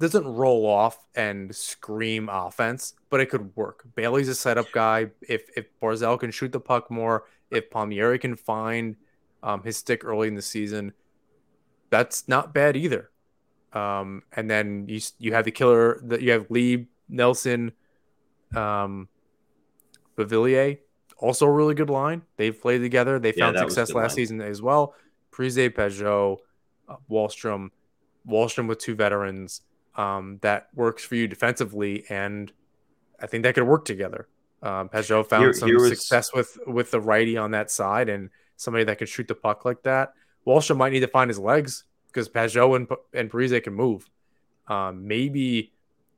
[0.00, 3.84] doesn't roll off and scream offense, but it could work.
[3.94, 5.10] Bailey's a setup guy.
[5.22, 8.96] If if Barzal can shoot the puck more, if Palmieri can find
[9.42, 10.92] um, his stick early in the season,
[11.90, 13.10] that's not bad either.
[13.74, 17.72] Um, and then you you have the killer that you have Lee Nelson,
[18.54, 19.08] um,
[20.16, 20.78] Beauvillier,
[21.18, 22.22] also a really good line.
[22.36, 23.18] They've played together.
[23.18, 24.16] They found a success last line.
[24.16, 24.94] season as well.
[25.32, 26.38] Parise, Pageau,
[26.88, 27.70] uh, Wahlstrom,
[28.28, 29.62] Wahlstrom with two veterans.
[29.96, 32.52] Um, that works for you defensively, and
[33.20, 34.28] I think that could work together.
[34.62, 38.08] Um, Pageau found Here- some here was- success with with the righty on that side,
[38.08, 40.14] and somebody that can shoot the puck like that.
[40.46, 41.84] Wahlstrom might need to find his legs
[42.14, 44.08] because Pageau and and Parise can move.
[44.68, 45.72] Um, maybe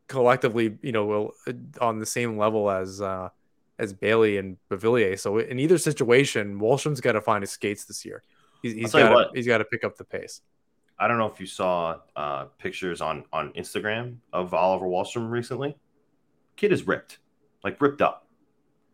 [0.07, 3.30] collectively, you know, will uh, on the same level as uh,
[3.78, 5.18] as Bailey and Beauvillier.
[5.18, 8.22] So in either situation, Wahlstrom's got to find his skates this year.
[8.62, 10.40] He's, got to he's got to pick up the pace.
[10.99, 15.76] I don't know if you saw uh, pictures on on Instagram of Oliver Wahlstrom recently.
[16.57, 17.18] Kid is ripped,
[17.62, 18.26] like ripped up.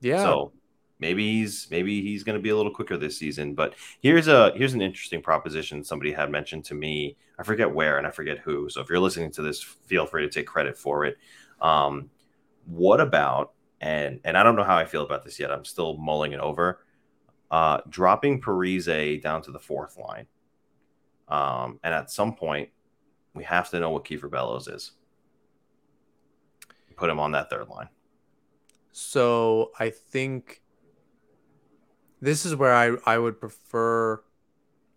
[0.01, 0.53] Yeah, So
[1.03, 3.55] maybe he's maybe he's going to be a little quicker this season.
[3.55, 7.17] But here's a here's an interesting proposition somebody had mentioned to me.
[7.39, 8.71] I forget where and I forget who.
[8.71, 11.19] So if you're listening to this, feel free to take credit for it.
[11.61, 12.09] Um,
[12.67, 15.51] what about and and I don't know how I feel about this yet.
[15.51, 16.85] I'm still mulling it over.
[17.51, 20.27] Uh, dropping Parise down to the fourth line.
[21.29, 22.71] Um, and at some point,
[23.35, 24.93] we have to know what Kieffer Bellows is.
[26.97, 27.89] Put him on that third line.
[28.93, 30.62] So I think
[32.23, 34.23] this is where I I would prefer.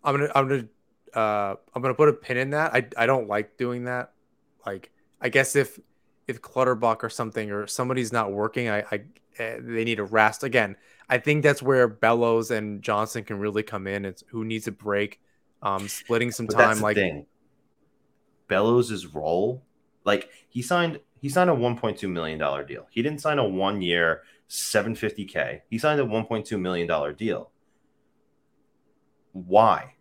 [0.04, 0.68] I'm gonna I'm gonna
[1.14, 2.74] uh I'm gonna put a pin in that.
[2.74, 4.12] I I don't like doing that.
[4.64, 5.78] Like I guess if
[6.28, 9.00] if Clutterbuck or something or somebody's not working, I I
[9.38, 10.76] eh, they need a rest again.
[11.08, 14.04] I think that's where Bellows and Johnston can really come in.
[14.04, 15.20] It's who needs a break,
[15.62, 16.78] um, splitting some But that's time.
[16.78, 17.26] the Like thing.
[18.48, 19.64] Bellows' role,
[20.04, 22.86] like he signed, he signed a 1.2 million dollar deal.
[22.90, 25.62] He didn't sign a one year 750k.
[25.68, 27.50] He signed a 1.2 million dollar deal.
[29.32, 29.96] Why?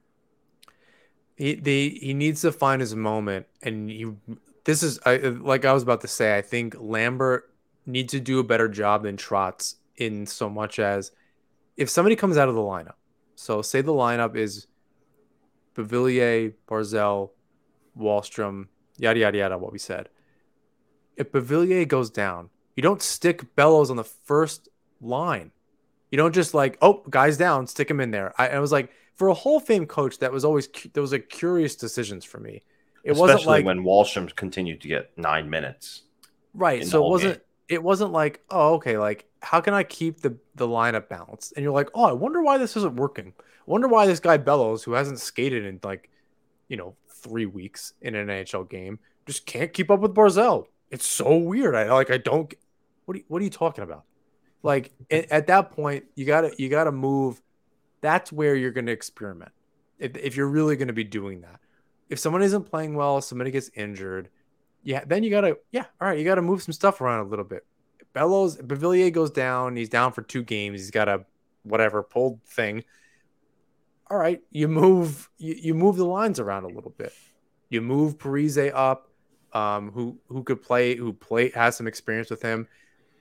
[1.36, 4.18] he they, he needs to find his moment and you
[4.64, 7.52] this is I, like i was about to say i think lambert
[7.86, 11.12] needs to do a better job than trotz in so much as
[11.78, 12.96] if somebody comes out of the lineup
[13.36, 14.68] so say the lineup is
[15.76, 17.32] Beauvillier, barzal
[17.98, 18.68] wahlstrom
[18.98, 20.10] yada yada yada what we said
[21.18, 24.70] if Beauvillier goes down you don't stick bellows on the first
[25.02, 25.52] line
[26.12, 28.92] you don't just like oh guys down stick him in there i, I was like
[29.16, 32.40] for a Hall of Fame coach, that was always cu- those are curious decisions for
[32.40, 32.62] me.
[33.04, 36.04] It Especially wasn't like when Wahlstrom continued to get nine minutes.
[36.54, 36.86] right.
[36.86, 37.34] So it wasn't.
[37.36, 37.42] game.
[37.68, 41.54] It wasn't like oh okay, like how can I keep the the lineup balanced?
[41.56, 43.34] And you're like oh I wonder why this isn't working.
[43.38, 46.10] I wonder why this guy Bellows, who hasn't skated in like
[46.68, 50.68] you know three weeks in an NHL game, just can't keep up with Barzal.
[50.92, 51.76] It's so weird.
[51.76, 52.54] I like I don't.
[53.06, 54.04] What are you, what are you talking about?
[54.64, 57.42] Like at that point, you gotta you gotta move.
[58.02, 59.52] That's where you're gonna experiment.
[60.00, 61.60] If if you're really gonna be doing that.
[62.10, 64.30] If someone isn't playing well, somebody gets injured,
[64.84, 67.46] yeah, then you gotta yeah, all right, you gotta move some stuff around a little
[67.46, 67.66] bit.
[68.14, 69.76] Bellows Beauvillier goes down.
[69.76, 70.80] He's down for two games.
[70.80, 71.26] He's got a
[71.64, 72.84] whatever pulled thing.
[74.10, 77.14] All right, you move you, you move the lines around a little bit.
[77.70, 79.10] You move Parise up,
[79.54, 82.68] um, who who could play, who play has some experience with him.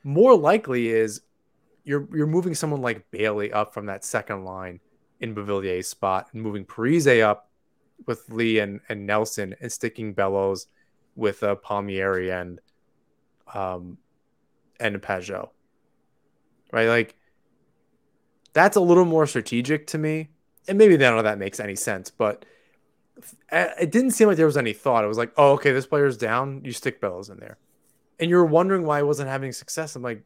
[0.04, 1.22] More likely is
[1.84, 4.80] you're you're moving someone like Bailey up from that second line
[5.20, 7.50] in Beauvillier's spot and moving Parise up
[8.06, 10.66] with Lee and, and Nelson and sticking Bellows
[11.16, 12.60] with uh, Palmieri and
[13.52, 13.98] um
[14.78, 15.50] and Pageau.
[16.72, 16.88] Right?
[16.88, 17.16] Like
[18.52, 20.28] that's a little more strategic to me.
[20.66, 22.46] And maybe none of that makes any sense, but
[23.52, 25.04] it didn't seem like there was any thought.
[25.04, 26.62] It was like, oh, okay, this player's down.
[26.64, 27.58] You stick Bellows in there.
[28.20, 29.96] And you're wondering why he wasn't having success.
[29.96, 30.24] I'm like,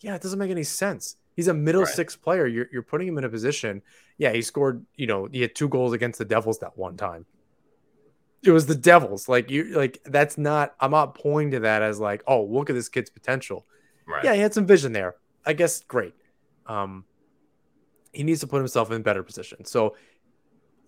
[0.00, 1.16] yeah, it doesn't make any sense.
[1.36, 1.94] He's a middle right.
[1.94, 2.46] six player.
[2.46, 3.82] You're, you're putting him in a position.
[4.16, 7.26] Yeah, he scored, you know, he had two goals against the Devils that one time.
[8.42, 9.28] It was the Devils.
[9.28, 12.72] Like, you, like, that's not, I'm not pointing to that as like, oh, look at
[12.74, 13.66] this kid's potential.
[14.06, 14.24] Right.
[14.24, 15.16] Yeah, he had some vision there.
[15.46, 16.14] I guess great.
[16.66, 17.04] Um,
[18.12, 19.64] he needs to put himself in better position.
[19.64, 19.96] So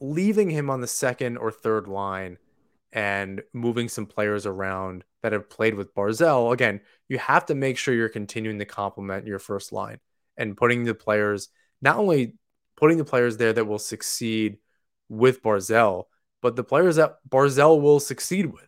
[0.01, 2.39] leaving him on the second or third line
[2.93, 7.79] and moving some players around that have played with Barzal, again, you have to make
[7.79, 9.99] sure you're continuing to complement your first line
[10.37, 11.49] and putting the players,
[11.83, 12.35] not only
[12.77, 14.59] putting the players there that will succeed
[15.09, 16.05] with Barzal,
[16.41, 18.67] but the players that Barzal will succeed with.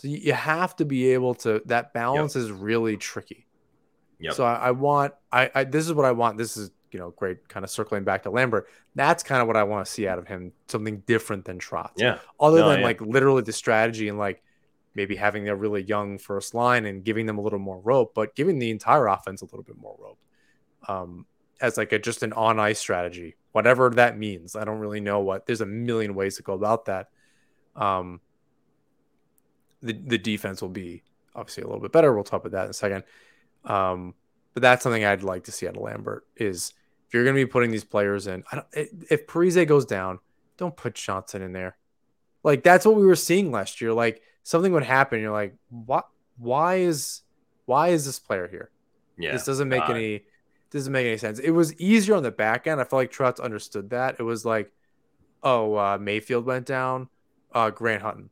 [0.00, 2.44] So you have to be able to, that balance yep.
[2.44, 3.46] is really tricky.
[4.18, 4.34] Yep.
[4.34, 6.38] So I, I want, I, I, this is what I want.
[6.38, 8.68] This is you know, great kind of circling back to Lambert.
[8.94, 11.92] That's kind of what I want to see out of him, something different than Trotz.
[11.96, 12.18] Yeah.
[12.38, 12.86] Other no, than yeah.
[12.86, 14.42] like literally the strategy and like
[14.94, 18.34] maybe having a really young first line and giving them a little more rope, but
[18.34, 20.18] giving the entire offense a little bit more rope.
[20.88, 21.26] Um,
[21.60, 24.56] as like a just an on ice strategy, whatever that means.
[24.56, 27.08] I don't really know what there's a million ways to go about that.
[27.76, 28.20] Um,
[29.82, 31.02] the the defense will be
[31.34, 32.12] obviously a little bit better.
[32.12, 33.04] We'll talk about that in a second.
[33.64, 34.14] Um,
[34.54, 36.72] but that's something I'd like to see out of Lambert is
[37.06, 40.18] if you're going to be putting these players in, if Parise goes down,
[40.56, 41.76] don't put Johnston in there.
[42.42, 43.92] Like that's what we were seeing last year.
[43.92, 46.08] Like something would happen, you're like, what?
[46.38, 47.22] Why is
[47.66, 48.70] why is this player here?
[49.18, 50.24] Yeah, this doesn't make uh, any
[50.70, 51.38] doesn't make any sense.
[51.38, 52.80] It was easier on the back end.
[52.80, 54.16] I felt like Trotz understood that.
[54.18, 54.72] It was like,
[55.42, 57.08] oh, uh, Mayfield went down,
[57.52, 58.30] uh, Grant Hutton,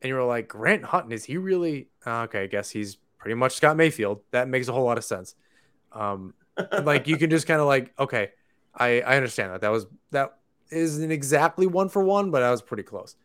[0.00, 1.88] and you were like, Grant Hutton is he really?
[2.06, 4.20] Uh, okay, I guess he's pretty much Scott Mayfield.
[4.30, 5.34] That makes a whole lot of sense.
[5.92, 6.34] Um,
[6.82, 8.30] like you can just kind of like, okay,
[8.74, 9.60] I I understand that.
[9.60, 10.38] That was that
[10.70, 13.16] isn't exactly one for one, but I was pretty close.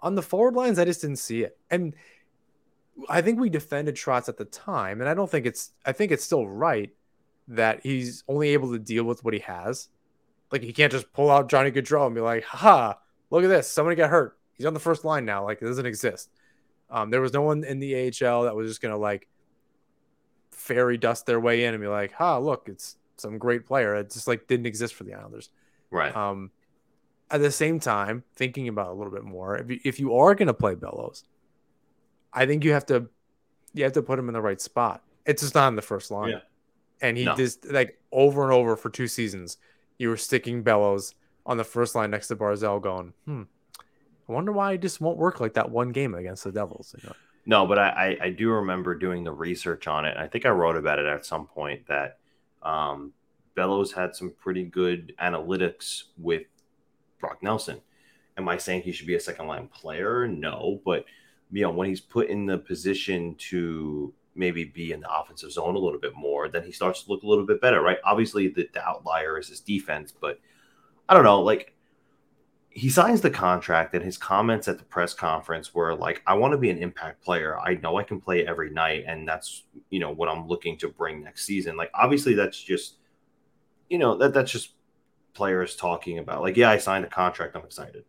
[0.00, 1.58] On the forward lines, I just didn't see it.
[1.70, 1.94] And
[3.08, 6.12] I think we defended Trotz at the time, and I don't think it's I think
[6.12, 6.90] it's still right
[7.48, 9.88] that he's only able to deal with what he has.
[10.50, 12.98] Like he can't just pull out Johnny Gaudreau and be like, ha,
[13.30, 13.70] look at this.
[13.70, 14.38] Somebody got hurt.
[14.54, 15.44] He's on the first line now.
[15.44, 16.30] Like it doesn't exist.
[16.90, 19.28] Um, there was no one in the AHL that was just gonna like
[20.50, 24.10] fairy dust their way in and be like, "Ha, look, it's some great player." It
[24.10, 25.50] just like didn't exist for the Islanders.
[25.90, 26.14] Right.
[26.14, 26.50] Um,
[27.30, 30.34] at the same time, thinking about a little bit more, if you, if you are
[30.34, 31.24] going to play Bellows,
[32.32, 33.08] I think you have to
[33.74, 35.02] you have to put him in the right spot.
[35.26, 36.30] It's just not in the first line.
[36.30, 36.40] Yeah.
[37.00, 37.36] And he no.
[37.36, 39.58] just like over and over for two seasons,
[39.98, 41.14] you were sticking Bellows
[41.46, 43.42] on the first line next to Barzal, going, "Hmm,
[44.28, 47.08] I wonder why it just won't work like that one game against the Devils." You
[47.08, 47.14] know?
[47.46, 47.88] No, but I,
[48.20, 50.16] I, I do remember doing the research on it.
[50.16, 52.18] I think I wrote about it at some point that
[52.62, 53.12] um,
[53.54, 56.42] Bellows had some pretty good analytics with
[57.20, 57.80] Brock Nelson.
[58.36, 60.28] Am I saying he should be a second line player?
[60.28, 61.04] No, but
[61.50, 65.74] you know when he's put in the position to maybe be in the offensive zone
[65.74, 67.98] a little bit more, then he starts to look a little bit better, right?
[68.04, 70.38] Obviously, the, the outlier is his defense, but
[71.08, 71.74] I don't know, like
[72.78, 76.52] he signs the contract and his comments at the press conference were like i want
[76.52, 79.98] to be an impact player i know i can play every night and that's you
[79.98, 82.98] know what i'm looking to bring next season like obviously that's just
[83.88, 84.74] you know that that's just
[85.38, 88.04] players talking about like yeah i signed a contract i'm excited.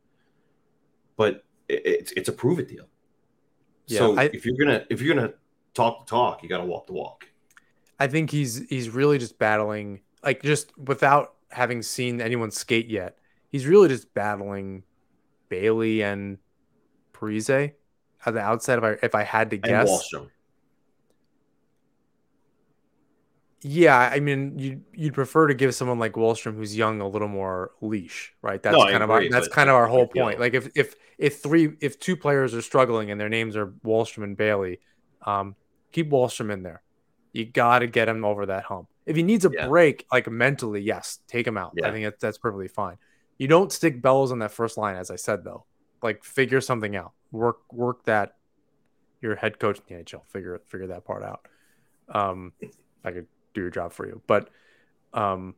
[1.15, 2.88] But it, it's it's a prove it deal.
[3.88, 5.34] Yeah, so I, if you're gonna if you're gonna
[5.73, 7.27] talk the talk you gotta walk the walk.
[7.99, 13.17] I think he's he's really just battling like just without having seen anyone skate yet
[13.49, 14.84] he's really just battling
[15.49, 16.38] Bailey and
[17.13, 17.73] Parise
[18.25, 18.77] at the outside.
[18.77, 20.13] If I if I had to guess,
[23.62, 27.28] Yeah, I mean, you you'd prefer to give someone like Wahlstrom, who's young, a little
[27.28, 28.62] more leash, right?
[28.62, 30.39] That's no, kind of our that's kind of our whole point.
[30.39, 34.24] Like if if if three if two players are struggling and their names are Wahlstrom
[34.24, 34.80] and Bailey,
[35.26, 35.55] um,
[35.91, 36.82] keep Wahlstrom in there.
[37.34, 38.88] You got to get him over that hump.
[39.05, 39.68] If he needs a yeah.
[39.68, 41.74] break, like mentally, yes, take him out.
[41.76, 41.89] Yeah.
[41.89, 42.97] I think that's, that's perfectly fine.
[43.38, 45.66] You don't stick Bellows on that first line, as I said though.
[46.01, 47.12] Like figure something out.
[47.32, 48.36] Work work that.
[49.22, 51.41] Your head coach in the NHL figure figure that part out.
[52.07, 52.53] Um,
[53.03, 54.50] I could do your job for you, but
[55.14, 55.56] um,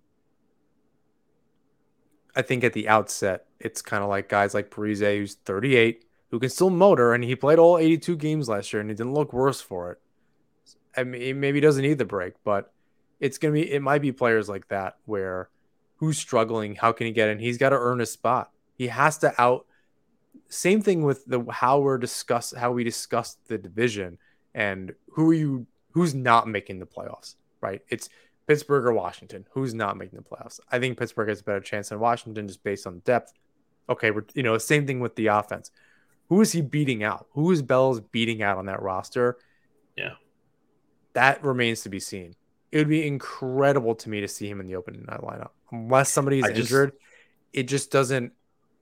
[2.36, 6.40] I think at the outset it's kind of like guys like Parise, who's 38, who
[6.40, 9.34] can still motor, and he played all 82 games last year, and he didn't look
[9.34, 10.00] worse for it.
[10.96, 12.74] I mean, maybe he doesn't need the break, but
[13.20, 15.50] it's gonna be it might be players like that where
[16.02, 17.38] who's struggling, how can he get in?
[17.38, 18.50] He's got to earn a spot.
[18.76, 19.68] He has to out.
[20.50, 24.18] Same thing with the how we're discuss how we discussed the division
[24.54, 27.82] and who are you who's not making the playoffs, right?
[27.90, 28.10] It's
[28.48, 29.48] Pittsburgh or Washington.
[29.52, 30.60] Who's not making the playoffs?
[30.72, 33.34] I think Pittsburgh has a better chance than Washington just based on depth.
[33.90, 35.72] Okay, we're you know, same thing with the offense.
[36.30, 37.28] Who is he beating out?
[37.32, 39.38] Who is Bells beating out on that roster?
[39.98, 40.14] Yeah.
[41.14, 42.36] That remains to be seen.
[42.72, 45.50] It would be incredible to me to see him in the opening night lineup.
[45.72, 46.94] Unless somebody's just- injured,
[47.54, 48.34] it just doesn't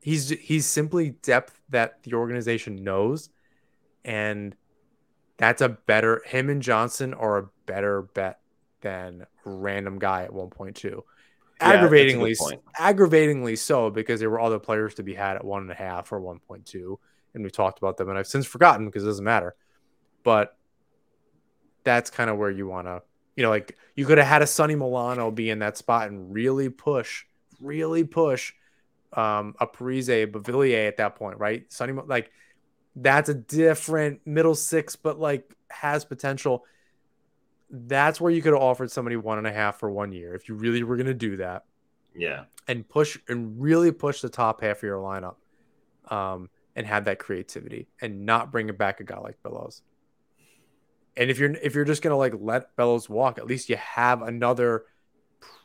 [0.01, 3.29] he's he's simply depth that the organization knows
[4.05, 4.55] and
[5.37, 8.39] that's a better him and Johnston are a better bet
[8.81, 10.83] than random guy at 1.2.
[10.83, 11.01] Yeah,
[11.59, 12.35] that's a good aggravatingly,
[12.77, 16.11] aggravatingly so because there were other players to be had at one and a half
[16.11, 16.97] or 1.2,
[17.33, 19.55] and we talked about them, and I've since forgotten because it doesn't matter.
[20.23, 20.55] But
[21.83, 23.01] that's kind of where you want to,
[23.35, 26.33] you know, like you could have had a Sonny Milano be in that spot and
[26.33, 27.25] really push,
[27.59, 28.53] really push
[29.13, 31.71] um, a Parise, Beauvillier at that point, right?
[31.71, 32.31] Sonny, Mo- like
[32.95, 36.65] that's a different middle six, but like has potential.
[37.69, 40.49] That's where you could have offered somebody one and a half for one year if
[40.49, 41.65] you really were going to do that
[42.15, 42.45] Yeah.
[42.67, 45.35] and push and really push the top half of your lineup
[46.11, 49.83] um, and have that creativity and not bring it back a guy like Bellows.
[51.17, 54.21] And if you're if you're just gonna like let Bellows walk, at least you have
[54.21, 54.85] another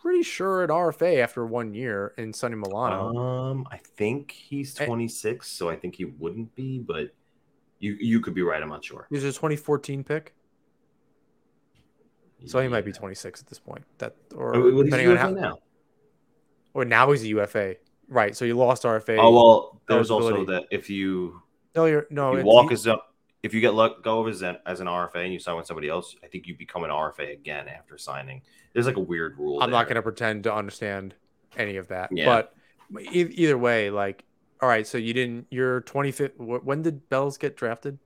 [0.02, 3.16] pretty sure an RFA after one year in Sonny Milano.
[3.16, 4.84] Um, I think he's Eh.
[4.86, 7.14] 26, so I think he wouldn't be, but
[7.78, 8.60] you you could be right.
[8.62, 9.06] I'm not sure.
[9.10, 10.34] He's a 2014 pick,
[12.46, 13.84] so he might be 26 at this point.
[13.98, 15.30] That or Oh, depending on how.
[15.30, 15.58] now.
[16.72, 17.76] Or now he's a UFA,
[18.08, 18.36] right?
[18.36, 19.18] So you lost RFA.
[19.18, 20.66] Oh well, there's also eligibility.
[20.68, 21.42] that if you
[21.76, 22.36] no, you're no.
[22.36, 22.98] you walk he- as a
[23.42, 25.88] if you get let go as an as an RFA and you sign with somebody
[25.88, 28.42] else, I think you become an RFA again after signing.
[28.72, 29.62] There's like a weird rule.
[29.62, 31.14] I'm not going to pretend to understand
[31.56, 32.10] any of that.
[32.10, 32.24] Yeah.
[32.24, 32.54] But
[33.12, 34.24] either way, like,
[34.60, 36.32] all right, so you didn't, you're 25th.
[36.64, 37.98] When did Bells get drafted?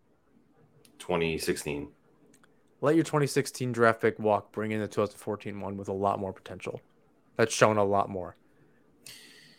[0.99, 1.89] 2016.
[2.81, 6.33] Let your 2016 draft pick walk, bring in the 2014 one with a lot more
[6.33, 6.81] potential.
[7.37, 8.37] That's shown a lot more.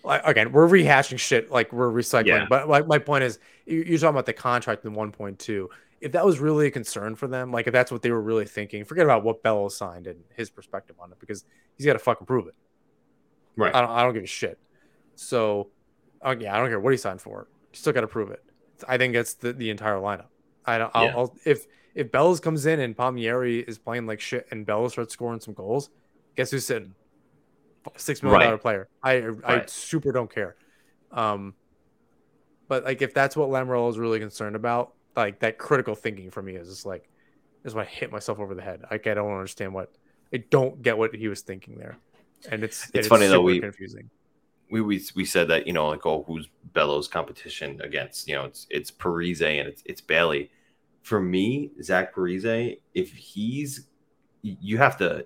[0.03, 2.27] Like, again, we're rehashing shit like we're recycling.
[2.27, 2.45] Yeah.
[2.49, 5.67] But like, my point is, you- you're talking about the contract in 1.2.
[5.99, 8.45] If that was really a concern for them, like if that's what they were really
[8.45, 11.43] thinking, forget about what Bellows signed and his perspective on it because
[11.77, 12.55] he's got to fucking prove it.
[13.57, 13.75] Right.
[13.75, 14.57] I don't, I don't give a shit.
[15.15, 15.67] So,
[16.21, 17.49] uh, yeah, I don't care what he signed for.
[17.73, 18.41] You still got to prove it.
[18.87, 20.27] I think that's the, the entire lineup.
[20.65, 20.91] I don't.
[20.93, 21.17] I'll, Yeah.
[21.17, 21.67] I'll, if
[21.99, 25.53] if Bells comes in and Palmieri is playing like shit and Bells starts scoring some
[25.53, 25.89] goals,
[26.35, 26.95] guess who's sitting?
[27.97, 28.61] Six million dollar Right.
[28.61, 28.87] player.
[29.03, 30.55] I I super don't care.
[31.11, 31.53] Um,
[32.67, 36.41] but like if that's what Lamoriello is really concerned about, like that critical thinking for
[36.41, 37.09] me is just like
[37.65, 38.83] is when I hit myself over the head.
[38.89, 39.91] Like I don't understand what
[40.33, 41.97] I don't get what he was thinking there,
[42.49, 44.09] and it's and It's funny though, we- confusing.
[44.71, 48.45] we, we we said that you know like oh who's Bellows competition against you know
[48.45, 50.51] it's it's Parise and it's it's Bailey.
[51.01, 53.87] For me, Zach Parise, if he's
[54.41, 55.25] you have to,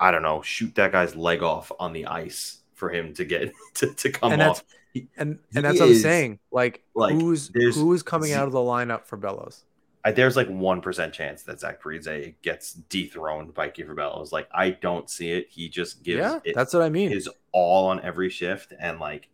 [0.00, 3.52] I don't know, shoot that guy's leg off on the ice for him to get
[3.74, 4.64] to, to come And off.
[4.92, 6.38] He- And and that's what I'm saying.
[6.52, 9.64] Like, like, who's who is coming out of the lineup for Bellows?
[10.06, 14.32] I, there's like one percent chance that Zach Parise gets dethroned by Kieffer Bellows.
[14.32, 15.46] Like I don't see it.
[15.50, 17.10] He just gives yeah, it that's what I mean.
[17.10, 19.28] his all on every shift, and like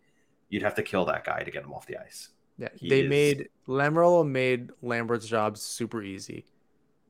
[0.48, 2.28] you'd have to kill that guy to get him off the ice.
[2.60, 6.44] Yeah, he they is- made Lamoriello made Lambert's job super easy.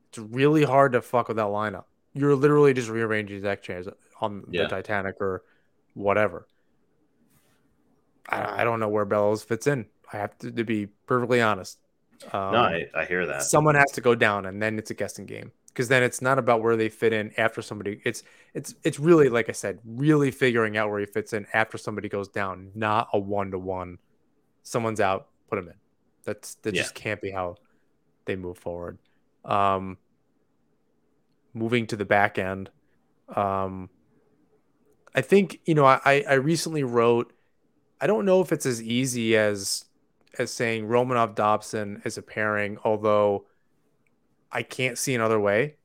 [0.09, 1.83] It's really hard to fuck with that lineup.
[2.13, 3.87] You're literally just rearranging deck chairs
[4.19, 4.63] on Yeah.
[4.63, 5.43] the Titanic or
[5.93, 6.47] whatever.
[8.29, 9.85] I, I don't know where Bellows fits in.
[10.11, 11.79] I have to, to be perfectly honest.
[12.31, 13.43] Um, no, I, I hear that.
[13.43, 16.37] someone has to go down, and then it's a guessing game because then it's not
[16.37, 17.99] about where they fit in after somebody.
[18.05, 18.23] It's
[18.53, 22.09] it's it's really like I said, really figuring out where he fits in after somebody
[22.09, 23.97] goes down, not a one to one.
[24.63, 25.75] Someone's out, put him in.
[26.23, 26.81] That's that Yeah.
[26.83, 27.57] just can't be how
[28.25, 28.97] they move forward.
[29.43, 29.97] Um,
[31.53, 32.71] moving to the back end,
[33.35, 33.89] um,
[35.13, 37.33] I think you know I I recently wrote.
[37.99, 39.85] I don't know if it's as easy as
[40.39, 43.45] as saying Romanov Dobson as a pairing, although
[44.51, 45.75] I can't see another way.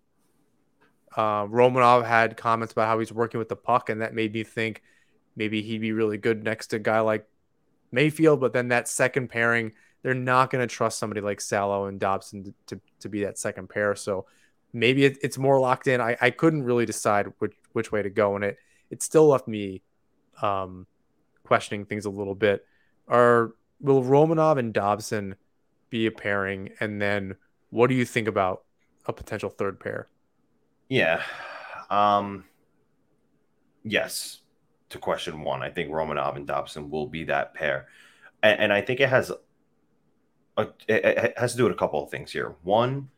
[1.17, 4.45] Uh, Romanov had comments about how he's working with the puck, and that made me
[4.45, 4.83] think
[5.35, 7.27] maybe he'd be really good next to a guy like
[7.93, 8.41] Mayfield.
[8.41, 9.73] But then that second pairing,
[10.03, 13.39] they're not going to trust somebody like Salo and Dobson to, to, to be that
[13.39, 13.95] second pair.
[13.95, 14.27] So
[14.73, 16.01] maybe it, it's more locked in.
[16.01, 18.59] I, I couldn't really decide which which way to go, and it
[18.91, 19.83] it still left me
[20.43, 20.87] um,
[21.45, 22.65] questioning things a little bit.
[23.09, 25.37] Are will Romanov and Dobson
[25.91, 26.71] be a pairing?
[26.81, 27.37] And then
[27.71, 28.65] what do you think about
[29.07, 30.07] a potential third pair?
[30.89, 31.23] Yeah.
[31.91, 32.45] Um,
[33.85, 34.41] yes,
[34.97, 37.89] to question one, I think Romanov and Dobson will be that pair,
[38.43, 39.33] and, and I think it has
[40.57, 42.57] a, it, has to do with a couple of things here.
[42.63, 43.09] One,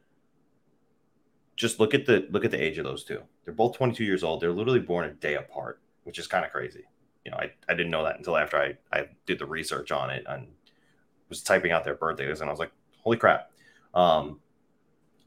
[1.56, 3.22] just look at the look at the age of those two.
[3.44, 4.40] They're both 22 years old.
[4.40, 6.84] They're literally born a day apart, which is kind of crazy.
[7.24, 10.10] You know, I, I didn't know that until after I, I did the research on
[10.10, 10.46] it and
[11.28, 12.72] was typing out their birthdays, and I was like,
[13.02, 13.50] holy crap.
[13.94, 14.40] Um,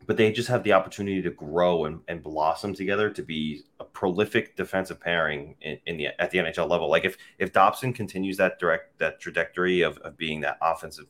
[0.08, 3.84] but they just have the opportunity to grow and, and blossom together to be a
[3.84, 6.90] prolific defensive pairing in, in, the at the NHL level.
[6.90, 11.06] Like if if Dobson continues that direct that trajectory of, of being that offensive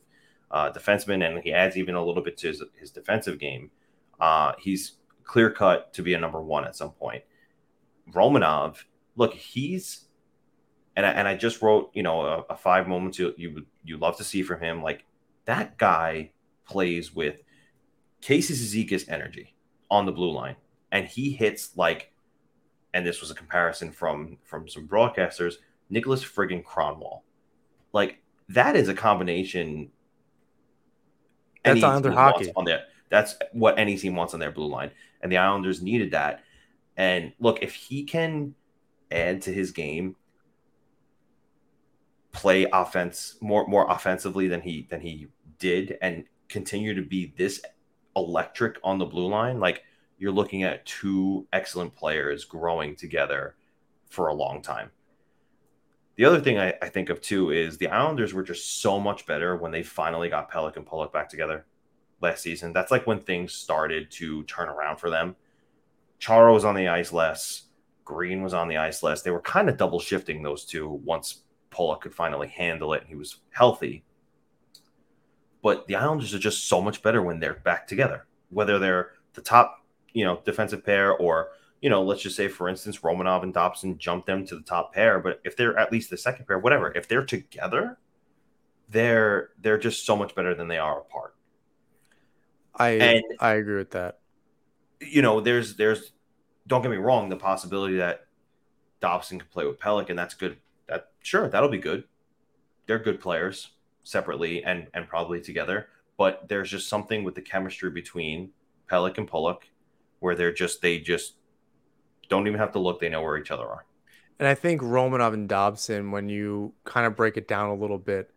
[0.50, 3.70] uh, defenseman and he adds even a little bit to his, his defensive game,
[4.20, 7.22] uh, he's clear cut to be a number one at some point.
[8.12, 8.84] Romanov,
[9.16, 10.06] look, he's
[10.94, 13.96] and I, and I just wrote you know a, a five moments you you you
[13.96, 14.82] love to see from him.
[14.82, 15.04] Like
[15.46, 16.32] that guy
[16.66, 17.36] plays with
[18.22, 19.54] Casey Cizikas energy
[19.90, 20.56] on the blue line,
[20.90, 22.12] and he hits like,
[22.94, 25.56] and this was a comparison from from some broadcasters,
[25.92, 27.22] Niklas friggin' Kronwall.
[27.92, 29.90] Like that is a combination.
[31.64, 32.84] That's Islander hockey on there.
[33.10, 36.42] That's what any team wants on their blue line, and the Islanders needed that.
[36.96, 38.54] And look, if he can
[39.10, 40.16] add to his game,
[42.30, 45.26] play offense more more offensively than he than he
[45.58, 47.60] did, and continue to be this
[48.16, 49.82] electric on the blue line, like
[50.18, 53.56] you're looking at two excellent players growing together
[54.08, 54.90] for a long time.
[56.16, 59.26] The other thing I, I, think of too is the Islanders were just so much
[59.26, 61.64] better when they finally got Pelech and Pulock back together
[62.20, 62.72] last season.
[62.72, 65.34] That's like when things started to turn around for them.
[66.18, 67.62] Chara was on the ice less,
[68.04, 69.22] Green was on the ice less.
[69.22, 73.08] They were kind of double shifting those two once Pulock could finally handle it and
[73.08, 74.04] he was healthy.
[75.62, 79.40] But the Islanders are just so much better when they're back together, whether they're the
[79.40, 81.50] top, you know, defensive pair or,
[81.80, 84.92] you know, let's just say, for instance, Romanov and Dobson jump them to the top
[84.92, 85.20] pair.
[85.20, 87.98] But if they're at least the second pair, whatever, if they're together,
[88.88, 91.34] they're they're just so much better than they are apart.
[92.74, 94.18] I and, I agree with that.
[95.00, 96.12] You know, there's there's
[96.66, 98.26] don't get me wrong, the possibility that
[99.00, 100.58] Dobson can play with Pelech, and that's good.
[100.88, 102.04] That sure, that'll be good.
[102.86, 103.70] They're good players
[104.04, 105.88] separately and and probably together.
[106.16, 108.50] But there's just something with the chemistry between
[108.90, 109.64] Pelech and Pulock
[110.20, 111.34] where they're just they just
[112.28, 113.84] don't even have to look; they know where each other are.
[114.38, 117.98] And I think Romanov and Dobson, when you kind of break it down a little
[117.98, 118.30] bit,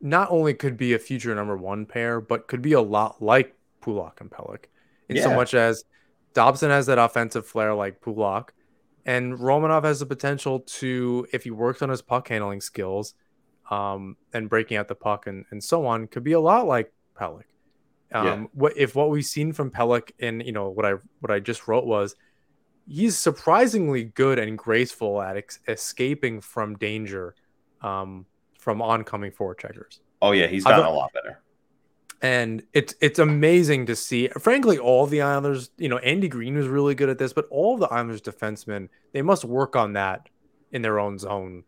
[0.00, 3.54] not only could be a future number one pair, but could be a lot like
[3.80, 4.64] Pulock and Pelech,
[5.08, 5.22] in yeah.
[5.22, 5.84] so much as
[6.34, 8.52] Dobson has that offensive flair like Pulock,
[9.04, 13.14] and Romanov has the potential to, if he works on his puck handling skills,
[13.70, 16.92] um, and breaking out the puck and, and so on could be a lot like
[17.18, 17.44] Pelech.
[18.12, 18.46] Um, yeah.
[18.52, 21.66] what if what we've seen from Pelech and you know what I what I just
[21.66, 22.14] wrote was
[22.88, 27.34] he's surprisingly good and graceful at ex- escaping from danger
[27.82, 28.24] um,
[28.58, 30.00] from oncoming forward checkers.
[30.22, 31.42] Oh yeah, he's gotten a lot better.
[32.22, 34.28] And it's it's amazing to see.
[34.28, 37.76] Frankly, all the Islanders, you know, Andy Green was really good at this, but all
[37.76, 40.28] the Islanders defensemen, they must work on that
[40.72, 41.64] in their own zone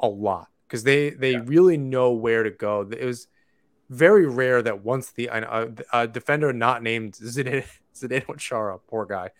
[0.00, 1.42] a lot because they they yeah.
[1.44, 2.82] really know where to go.
[2.90, 3.26] It was
[3.88, 9.30] very rare that once the uh, a defender not named Zdeno Chara, poor guy,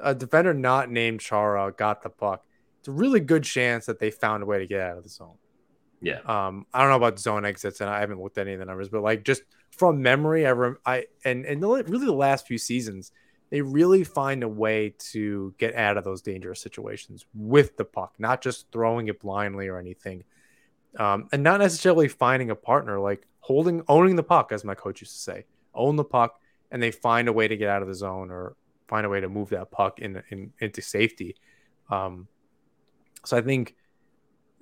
[0.00, 2.44] a defender not named Chara got the puck.
[2.78, 5.10] It's a really good chance that they found a way to get out of the
[5.10, 5.36] zone.
[6.00, 6.18] Yeah.
[6.26, 8.66] Um, I don't know about zone exits, and I haven't looked at any of the
[8.66, 12.46] numbers, but like just from memory, I rem- I and and the, really the last
[12.46, 13.12] few seasons,
[13.50, 18.14] they really find a way to get out of those dangerous situations with the puck,
[18.18, 20.24] not just throwing it blindly or anything
[20.98, 25.00] um, and not necessarily finding a partner, like holding, owning the puck, as my coach
[25.00, 26.40] used to say, own the puck,
[26.70, 28.56] and they find a way to get out of the zone or
[28.88, 31.36] find a way to move that puck in, in into safety.
[31.90, 32.28] Um,
[33.24, 33.74] so I think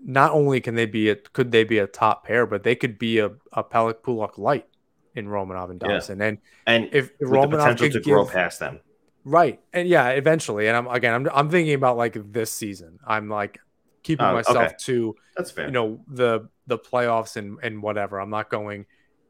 [0.05, 2.99] not only can they be a could they be a top pair, but they could
[2.99, 4.67] be a, a Pelech Pulock light
[5.15, 6.19] in Romanov and Dobson.
[6.19, 6.27] Yeah.
[6.27, 8.81] And and if, if Romanov potential to grow past them.
[9.25, 9.61] Right.
[9.73, 10.69] And yeah, eventually.
[10.69, 12.99] And I'm again I'm I'm thinking about like this season.
[13.07, 13.61] I'm like
[14.03, 14.75] keeping oh, myself okay.
[14.81, 15.67] to that's fair.
[15.67, 18.21] You know the the playoffs and and whatever.
[18.21, 18.87] I'm not going.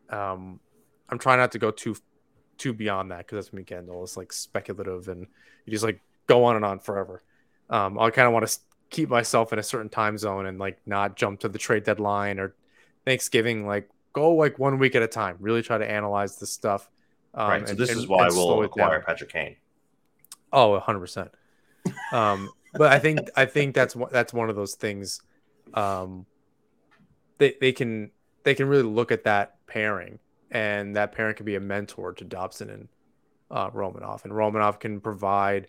[0.09, 0.61] Um,
[1.09, 1.97] I'm trying not to go too
[2.59, 4.03] too beyond that because that's me, Kendall.
[4.05, 5.27] It's like speculative and
[5.64, 7.23] you just like go on and on forever.
[7.68, 8.59] Um, I kind of want to
[8.91, 12.39] keep myself in a certain time zone and like not jump to the trade deadline
[12.39, 12.55] or
[13.05, 13.66] Thanksgiving.
[13.66, 15.37] Like go like one week at a time.
[15.41, 16.91] Really try to analyze the stuff.
[17.35, 17.66] Um, right.
[17.66, 19.57] So and, this and, is why we'll acquire Patrick Kane.
[20.53, 21.31] Oh, 100 percent.
[22.12, 25.21] Um, but I think I think that's that's one of those things.
[25.75, 26.27] Um,
[27.39, 28.11] they they can
[28.45, 30.18] they can really look at that pairing,
[30.51, 32.89] and that pairing can be a mentor to Dobson and
[33.51, 35.68] uh, Romanov, and Romanov can provide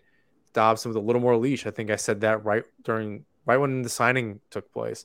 [0.52, 1.66] Dobson with a little more leash.
[1.66, 5.04] I think I said that right during right when the signing took place,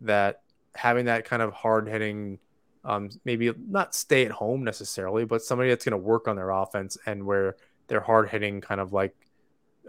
[0.00, 0.42] that
[0.74, 2.38] having that kind of hard hitting,
[2.84, 6.50] um, maybe not stay at home necessarily, but somebody that's going to work on their
[6.50, 9.14] offense and where they're hard hitting, kind of like,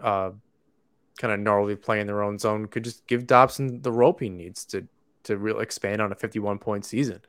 [0.02, 0.30] uh,
[1.16, 4.28] kind of gnarly play in their own zone, could just give Dobson the rope he
[4.28, 4.86] needs to
[5.24, 7.20] to really expand on a 51 point season.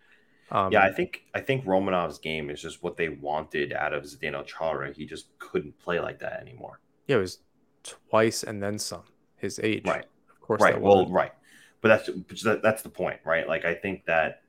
[0.52, 4.04] Um, yeah, I think I think Romanov's game is just what they wanted out of
[4.04, 4.94] Zdeno Chara.
[4.94, 6.80] He just couldn't play like that anymore.
[7.08, 7.40] Yeah, it was
[7.84, 9.04] twice and then some.
[9.36, 10.06] His age, right?
[10.32, 10.80] Of course, right.
[10.80, 11.34] Well, right,
[11.82, 13.48] but that's that's the point, right?
[13.48, 14.42] Like I think that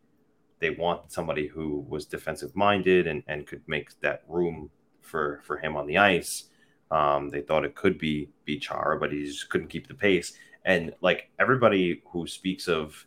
[0.61, 4.71] they want somebody who was defensive minded and and could make that room
[5.03, 6.45] for for him on the ice.
[6.91, 10.33] Um, they thought it could be be Chara, but he just couldn't keep the pace.
[10.65, 13.07] And like everybody who speaks of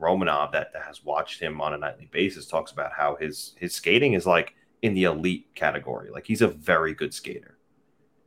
[0.00, 3.74] Romanov that, that has watched him on a nightly basis talks about how his his
[3.74, 6.10] skating is like in the elite category.
[6.10, 7.58] Like he's a very good skater.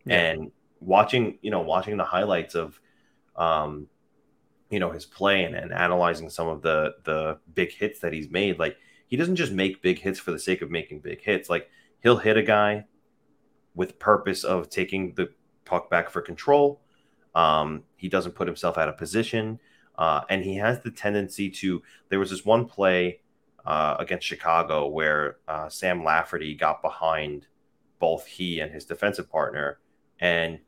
[0.05, 0.19] Yeah.
[0.19, 2.79] And watching, you know, watching the highlights of
[3.35, 3.87] um
[4.69, 8.29] you know his play and, and analyzing some of the the big hits that he's
[8.29, 8.77] made, like
[9.07, 11.49] he doesn't just make big hits for the sake of making big hits.
[11.49, 11.69] Like
[12.01, 12.85] he'll hit a guy
[13.75, 15.29] with purpose of taking the
[15.65, 16.81] puck back for control.
[17.35, 19.59] Um, he doesn't put himself out of position.
[19.97, 21.81] Uh, and he has the tendency to.
[22.09, 23.19] There was this one play
[23.65, 27.47] uh, against Chicago where uh, Sam Lafferty got behind
[27.99, 29.79] both he and his defensive partner.
[30.19, 30.59] And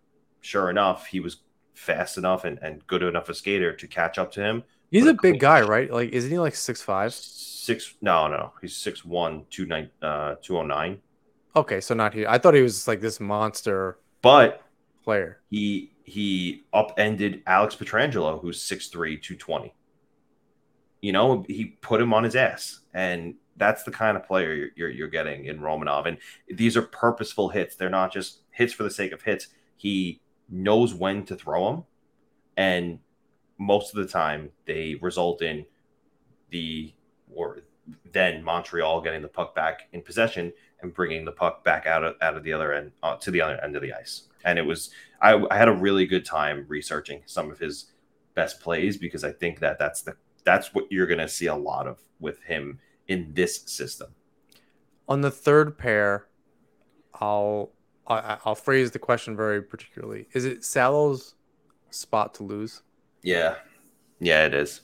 [0.42, 1.38] sure enough, he was
[1.74, 4.64] fast enough and, and good enough a skater to catch up to him.
[4.92, 5.92] He's a big guy, right?
[5.92, 7.14] Like, isn't he like six five?
[7.14, 7.96] Six?
[8.02, 11.02] No, no, he's six one, two nine, uh, two oh nine.
[11.56, 12.28] Okay, so not here.
[12.28, 14.62] I thought he was like this monster, but
[15.04, 15.40] player.
[15.50, 18.92] He he upended Alex Pietrangelo, who's 6'3,
[19.22, 19.74] 220.
[21.02, 22.82] You know, he put him on his ass.
[22.94, 26.08] And that's the kind of player you're, you're, you're, getting in Romanov.
[26.08, 27.76] And these are purposeful hits.
[27.76, 29.48] They're not just hits for the sake of hits.
[29.78, 31.84] He knows when to throw them.
[32.56, 33.00] And
[33.58, 35.66] most of the time, they result in
[36.52, 36.94] the,
[37.34, 37.62] or
[38.12, 42.16] then Montreal getting the puck back in possession and bringing the puck back out of,
[42.22, 44.62] out of the other end uh, to the other end of the ice and it
[44.62, 47.92] was I, I had a really good time researching some of his
[48.36, 50.16] best plays because I think that that's the
[50.46, 54.14] that's what you're going to see a lot of with him in this system.
[55.10, 56.28] On the third pair,
[57.16, 57.72] I'll
[58.08, 60.28] I'll phrase the question very particularly.
[60.34, 61.34] Is it Salo's
[61.90, 62.84] spot to lose?
[63.24, 63.56] Yeah,
[64.20, 64.82] yeah, it is.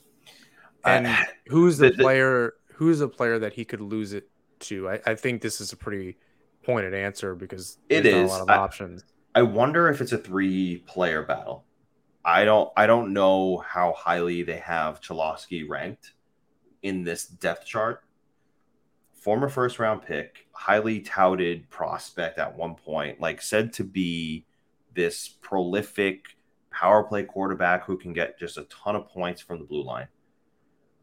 [0.83, 1.17] And uh,
[1.47, 2.53] who's the, the player?
[2.73, 4.30] Who's the player that he could lose it
[4.61, 4.89] to?
[4.89, 6.17] I, I think this is a pretty
[6.63, 9.03] pointed answer because it is a lot of I, options.
[9.33, 11.65] I wonder if it's a three player battle.
[12.23, 16.13] I don't I don't know how highly they have Cholowski ranked
[16.83, 18.03] in this depth chart.
[19.13, 24.45] Former first round pick, highly touted prospect at one point, like said to be
[24.93, 26.35] this prolific
[26.71, 30.07] power play quarterback who can get just a ton of points from the blue line.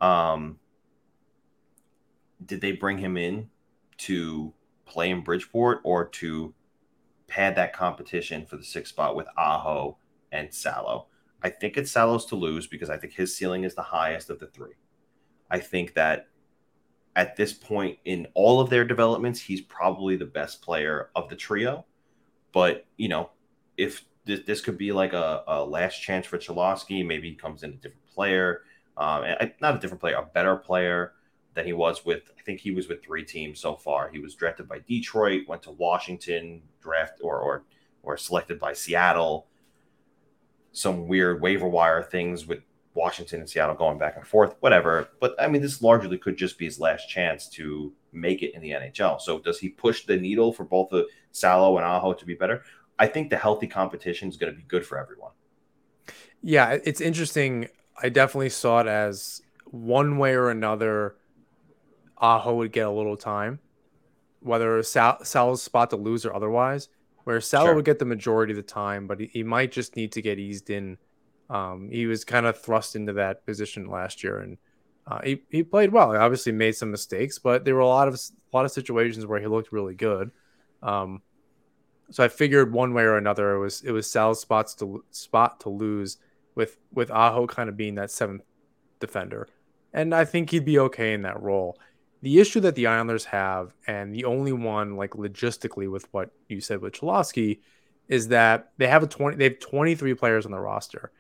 [0.01, 0.59] Um,
[2.45, 3.49] did they bring him in
[3.99, 4.53] to
[4.87, 6.55] play in Bridgeport or to
[7.27, 9.99] pad that competition for the sixth spot with Aho
[10.33, 11.07] and Salo.
[11.43, 14.41] I think it's Salo's to lose because I think his ceiling is the highest of
[14.41, 14.75] the three.
[15.51, 16.29] I think that
[17.15, 21.37] at this point in all of their developments, he's probably the best player of the
[21.37, 21.85] trio.
[22.53, 23.31] But, you know,
[23.77, 27.63] if this, this could be like a, a last chance for Cholowski, maybe he comes
[27.63, 28.63] in a different player,
[28.97, 29.25] um,
[29.61, 31.13] not a different player, a better player
[31.59, 32.31] than he was with.
[32.39, 34.09] I think he was with three teams so far.
[34.09, 37.65] He was drafted by Detroit, went to Washington, draft or or
[38.05, 39.49] or selected by Seattle.
[40.73, 42.61] Some weird waiver wire things with
[42.95, 45.09] Washington and Seattle going back and forth, whatever.
[45.21, 48.63] But I mean, this largely could just be his last chance to make it in
[48.63, 49.21] the NHL.
[49.21, 52.63] So does he push the needle for both the Salo and Aho to be better?
[53.01, 55.33] I think the healthy competition is going to be good for everyone.
[56.41, 57.69] Yeah, it's interesting.
[58.01, 61.17] I definitely saw it as one way or another
[62.21, 63.61] Aho would get a little time,
[64.41, 66.89] whether Sal, Sal's spot to lose or otherwise.
[67.25, 67.75] Where Sal sure.
[67.75, 70.39] would get the majority of the time, but he, he might just need to get
[70.39, 70.97] eased in.
[71.51, 74.57] Um, he was kind of thrust into that position last year, and
[75.07, 76.13] uh, he he played well.
[76.13, 79.27] He obviously made some mistakes, but there were a lot of a lot of situations
[79.27, 80.31] where he looked really good.
[80.83, 81.21] Um,
[82.11, 85.61] so I figured one way or another it was it was Sal's spots to spot
[85.61, 86.17] to lose
[86.55, 88.43] with with Aho kind of being that seventh
[89.01, 89.49] defender,
[89.93, 91.79] and I think he'd be okay in that role
[92.23, 96.61] the issue that the Islanders have, and the only one like logistically with what you
[96.61, 97.61] said with Cholowski,
[98.09, 101.13] is that they have a 20 they have 23 players on the roster.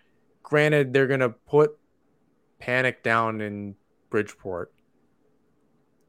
[0.42, 1.78] Granted, they're gonna put
[2.60, 3.76] Panik down in
[4.10, 4.72] Bridgeport.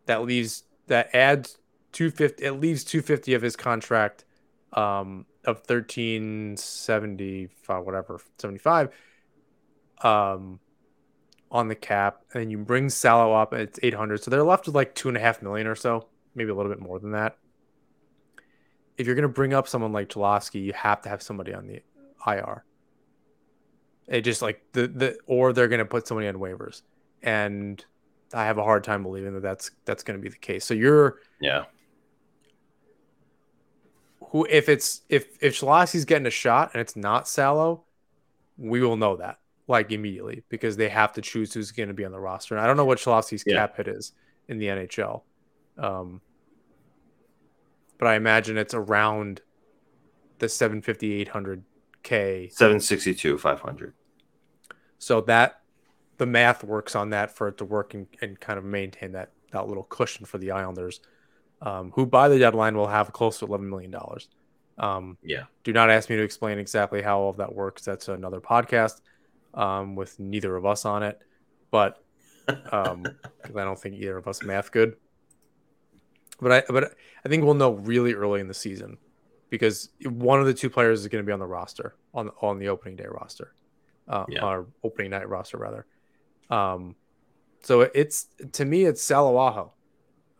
[0.05, 1.57] that leaves that adds
[1.93, 4.25] 250 it leaves 250 of his contract
[4.73, 8.89] um of 1375 whatever 75
[10.03, 10.59] um
[11.51, 14.75] on the cap and you bring Salo up and it's 800 so they're left with
[14.75, 17.37] like two and a half million or so maybe a little bit more than that
[18.97, 21.65] if you're going to bring up someone like Cholowski you have to have somebody on
[21.67, 21.81] the
[22.27, 22.63] IR
[24.07, 26.81] it just like the the or they're going to put somebody on waivers
[27.23, 27.83] and
[28.33, 30.65] I have a hard time believing that that's that's going to be the case.
[30.65, 31.65] So you're yeah.
[34.31, 37.83] Who if it's if if Cholowski's getting a shot and it's not Salo,
[38.57, 39.39] we will know that
[39.69, 42.55] like immediately because they have to choose who's going to be on the roster.
[42.55, 43.55] And I don't know what Cholowski's yeah.
[43.55, 44.13] cap hit is
[44.47, 45.21] in the NHL.
[45.77, 46.21] Um,
[47.97, 49.41] but I imagine it's around
[50.39, 51.63] the 750 800
[52.01, 53.93] k 762 500
[54.99, 55.61] so that
[56.17, 59.31] the math works on that for it to work and, and kind of maintain that
[59.51, 60.99] that little cushion for the Islanders,
[61.61, 64.27] um, who by the deadline will have close to eleven million dollars.
[64.77, 65.43] Um, yeah.
[65.63, 67.83] Do not ask me to explain exactly how all of that works.
[67.83, 69.01] That's another podcast
[69.53, 71.19] um, with neither of us on it,
[71.71, 72.03] but
[72.71, 73.03] um,
[73.41, 74.95] because I don't think either of us math good.
[76.41, 76.95] But I but
[77.25, 78.97] I think we'll know really early in the season
[79.49, 82.59] because one of the two players is going to be on the roster on on
[82.59, 83.53] the opening day roster,
[84.07, 84.45] uh, yeah.
[84.45, 85.85] or opening night roster rather.
[86.49, 86.95] Um,
[87.61, 89.73] so it's to me, it's Salo Aho.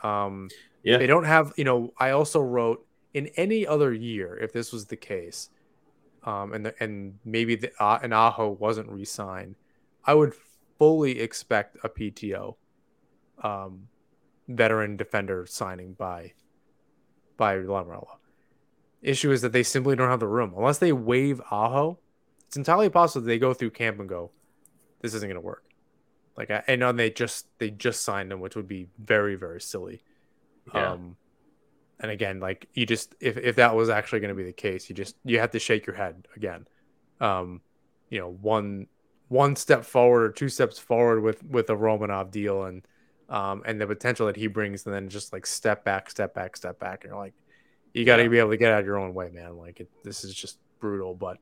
[0.02, 0.50] Um,
[0.84, 1.54] yeah, they don't have.
[1.58, 5.50] You know, I also wrote in any other year if this was the case,
[6.24, 9.56] um, and the, and maybe the uh, an Aho wasn't re-signed,
[10.06, 10.34] I would
[10.78, 12.56] fully expect a PTO,
[13.44, 13.88] um,
[14.48, 16.34] veteran defender signing by
[17.38, 18.18] by Lamoriello.
[19.02, 22.00] Issue is that they simply don't have the room unless they waive Aho.
[22.48, 24.32] It's entirely possible they go through camp and go,
[25.02, 25.64] "This isn't going to work."
[26.36, 30.02] Like I, know they just they just signed him, which would be very very silly.
[30.74, 30.92] Yeah.
[30.94, 31.18] Um,
[32.00, 34.90] and again, like you just if if that was actually going to be the case,
[34.90, 36.66] you just you have to shake your head again.
[37.20, 37.62] Um,
[38.10, 38.88] you know, one
[39.28, 42.82] one step forward or two steps forward with with a Romanov deal and
[43.30, 46.56] um and the potential that he brings, and then just like step back, step back,
[46.56, 47.34] step back, and you're like,
[47.94, 48.30] you got to yeah.
[48.30, 49.58] be able to get out of your own way, man.
[49.58, 51.14] Like it, this is just brutal.
[51.14, 51.38] But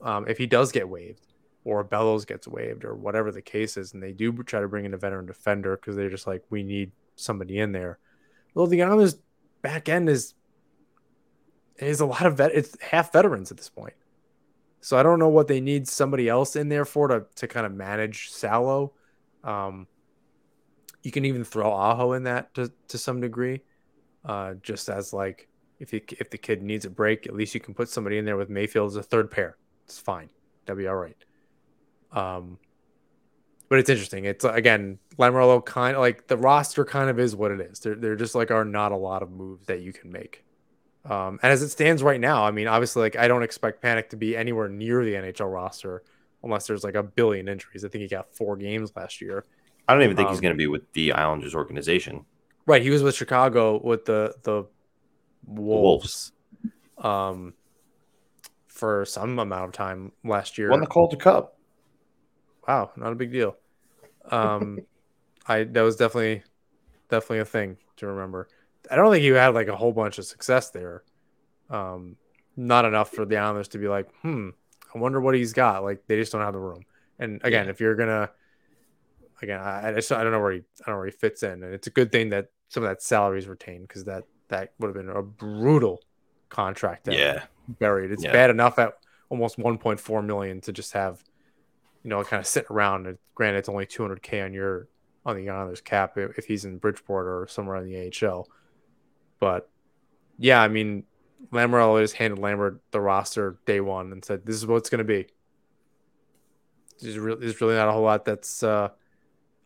[0.00, 1.26] um, if he does get waived,
[1.64, 4.86] or Bellows gets waived or whatever the case is, and they do try to bring
[4.86, 7.98] in a veteran defender because they're just like, we need somebody in there.
[8.54, 9.16] Well, the Islanders
[9.62, 10.34] back end is
[11.78, 12.52] is a lot of vet.
[12.54, 13.94] It's half veterans at this point,
[14.80, 17.66] so I don't know what they need somebody else in there for to to kind
[17.66, 18.92] of manage Salo.
[19.44, 19.86] Um,
[21.02, 23.62] you can even throw Aho in that to to some degree,
[24.24, 27.60] uh, just as like if you, if the kid needs a break, at least you
[27.60, 29.56] can put somebody in there with Mayfield as a third pair.
[29.86, 30.28] It's fine.
[30.66, 31.16] That'd be all right.
[32.12, 32.58] Um,
[33.70, 34.24] but it's interesting.
[34.24, 37.78] It's again, Lamoriello kind of like the roster kind of is what it is.
[37.78, 40.44] There, there just like are not a lot of moves that you can make.
[41.04, 44.08] Um, and as it stands right now, I mean, obviously, like I don't expect Panik
[44.10, 46.02] to be anywhere near the NHL roster
[46.42, 47.84] unless there's like a billion injuries.
[47.84, 49.44] I think he got four games last year.
[49.86, 52.24] I don't even think um, he's going to be with the Islanders organization.
[52.66, 54.64] Right, he was with Chicago with the the
[55.46, 56.32] Wolves,
[56.98, 56.98] Wolves.
[56.98, 57.54] um,
[58.66, 60.70] for some amount of time last year.
[60.70, 61.56] Won the Calder Cup
[62.66, 63.56] wow, not a big deal.
[64.30, 64.80] Um,
[65.46, 66.42] I that was definitely
[67.08, 68.48] definitely a thing to remember.
[68.90, 71.02] I don't think you had like a whole bunch of success there.
[71.68, 72.16] Um,
[72.56, 74.50] not enough for the Islanders to be like, hmm,
[74.94, 75.82] I wonder what he's got.
[75.82, 76.82] Like they just don't have the room.
[77.18, 77.70] And again, yeah.
[77.70, 78.30] if you're gonna,
[79.42, 81.42] again, I, I just I don't know where he I don't know where he fits
[81.42, 84.24] in, and it's a good thing that some of that salary is retained because that
[84.48, 86.02] that would have been a brutal
[86.48, 87.08] contract.
[87.10, 88.10] yeah, buried.
[88.10, 88.32] It's yeah.
[88.32, 88.94] bad enough at
[89.28, 91.22] almost 1.4 million to just have
[92.02, 93.06] you know, kind of sitting around.
[93.06, 94.88] And granted, it's only 200k on your
[95.26, 98.48] on the Islanders cap if he's in Bridgeport or somewhere in the AHL.
[99.38, 99.68] But
[100.38, 101.04] yeah, I mean,
[101.52, 104.98] Lamoriello just handed Lambert the roster day one and said, "This is what it's going
[104.98, 105.26] to be."
[107.00, 108.62] There's really, there's really not a whole lot that's.
[108.62, 108.90] Uh,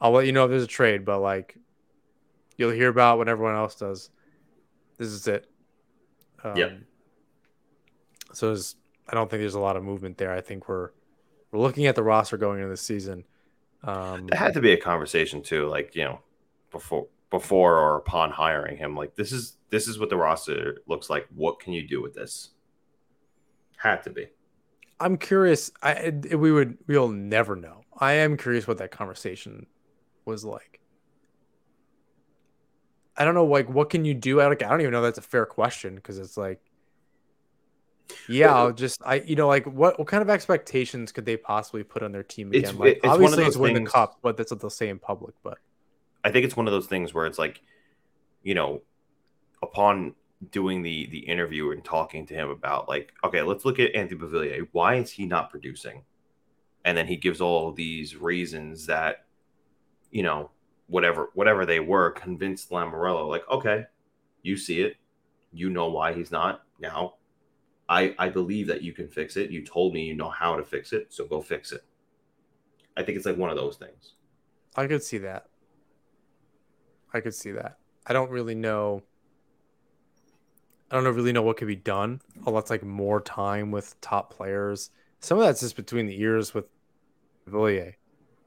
[0.00, 1.56] I'll let you know if there's a trade, but like,
[2.56, 4.10] you'll hear about when everyone else does.
[4.98, 5.48] This is it.
[6.42, 6.70] Um, yeah.
[8.32, 8.54] So
[9.08, 10.32] I don't think there's a lot of movement there.
[10.32, 10.90] I think we're
[11.54, 13.24] we're looking at the roster going into the season.
[13.84, 16.20] Um, it had to be a conversation too, like you know,
[16.72, 18.96] before before or upon hiring him.
[18.96, 21.28] Like this is this is what the roster looks like.
[21.34, 22.50] What can you do with this?
[23.76, 24.26] Had to be.
[24.98, 25.70] I'm curious.
[25.82, 27.82] I we would we'll never know.
[27.98, 29.66] I am curious what that conversation
[30.24, 30.80] was like.
[33.16, 34.38] I don't know, like what can you do?
[34.38, 36.60] Like I don't even know that's a fair question because it's like
[38.28, 41.82] yeah, I'll just I you know like what what kind of expectations could they possibly
[41.82, 42.64] put on their team again?
[42.64, 45.34] It's, like it's obviously it's win the cup, but that's what they'll say in public.
[45.42, 45.58] But
[46.22, 47.60] I think it's one of those things where it's like
[48.42, 48.82] you know,
[49.62, 50.14] upon
[50.50, 54.20] doing the the interview and talking to him about like, okay, let's look at Anthony
[54.20, 54.68] Beauvillier.
[54.72, 56.02] Why is he not producing?
[56.84, 59.24] And then he gives all these reasons that,
[60.10, 60.50] you know,
[60.86, 63.86] whatever whatever they were, convinced Lamoriello, like, okay,
[64.42, 64.96] you see it,
[65.52, 66.62] you know why he's not.
[66.78, 67.14] Now,
[67.88, 69.50] I I believe that you can fix it.
[69.50, 71.84] You told me you know how to fix it, so go fix it.
[72.96, 74.14] I think it's like one of those things.
[74.76, 75.46] I could see that.
[77.12, 77.78] I could see that.
[78.06, 79.02] I don't really know.
[80.90, 82.20] I don't really know what could be done.
[82.46, 84.90] A lot's like more time with top players.
[85.20, 86.66] Some of that's just between the ears with
[87.46, 87.94] Villiers,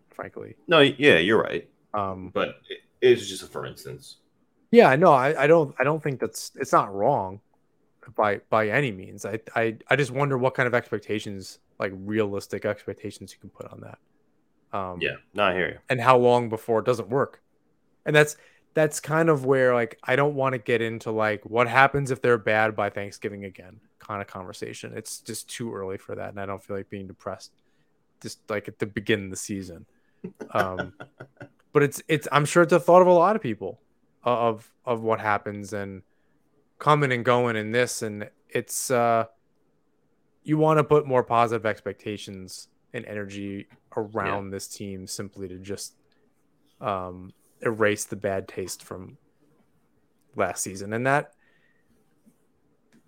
[0.09, 0.55] frankly.
[0.67, 1.67] No, yeah, you're right.
[1.93, 4.17] Um, but it, it's just a for instance.
[4.71, 7.39] Yeah, no, I, I don't I don't think that's it's not wrong
[8.15, 9.25] by by any means.
[9.25, 13.71] I, I I just wonder what kind of expectations, like realistic expectations you can put
[13.71, 14.77] on that.
[14.77, 15.81] Um, yeah, not here.
[15.89, 17.41] And how long before it doesn't work.
[18.05, 18.37] And that's
[18.73, 22.21] that's kind of where like I don't want to get into like what happens if
[22.21, 24.93] they're bad by Thanksgiving again kind of conversation.
[24.95, 27.51] It's just too early for that, and I don't feel like being depressed
[28.21, 29.85] just like at the beginning of the season.
[30.51, 30.93] Um,
[31.73, 33.79] but it's it's I'm sure it's a thought of a lot of people
[34.23, 36.01] of of what happens and
[36.79, 39.25] coming and going in this, and it's uh,
[40.43, 44.51] you want to put more positive expectations and energy around yeah.
[44.51, 45.95] this team simply to just
[46.79, 49.17] um, erase the bad taste from
[50.35, 51.33] last season, and that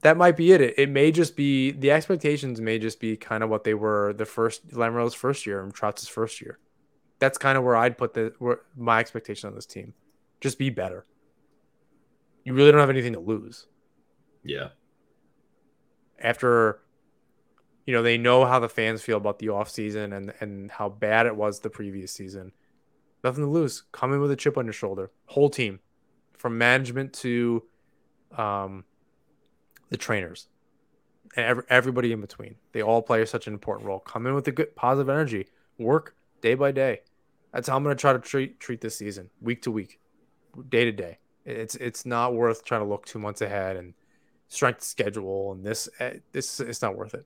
[0.02, 0.62] that might be it.
[0.62, 0.76] it.
[0.78, 4.26] It may just be the expectations may just be kind of what they were the
[4.26, 6.60] first Lamoriello's first year and Trotz's first year.
[7.20, 9.94] That's kind of where I'd put the where my expectation on this team.
[10.40, 11.06] Just be better.
[12.50, 13.68] You really don't have anything to lose.
[14.44, 14.70] Yeah.
[16.20, 16.82] After
[17.86, 21.28] you know, they know how the fans feel about the offseason and and how bad
[21.28, 22.52] it was the previous season.
[23.24, 23.84] Nothing to lose.
[23.92, 25.12] Come in with a chip on your shoulder.
[25.28, 25.80] Whole team.
[26.40, 27.66] From management to
[28.36, 28.84] um
[29.90, 30.48] the trainers
[31.36, 32.56] and every, everybody in between.
[32.72, 34.00] They all play such an important role.
[34.00, 35.50] Come in with a good positive energy.
[35.78, 37.02] Work day by day.
[37.54, 40.00] That's how I'm going to try to treat treat this season, week to week,
[40.68, 41.20] day to day.
[41.50, 43.94] It's it's not worth trying to look two months ahead and
[44.48, 47.26] strength schedule and this eh, this it's not worth it.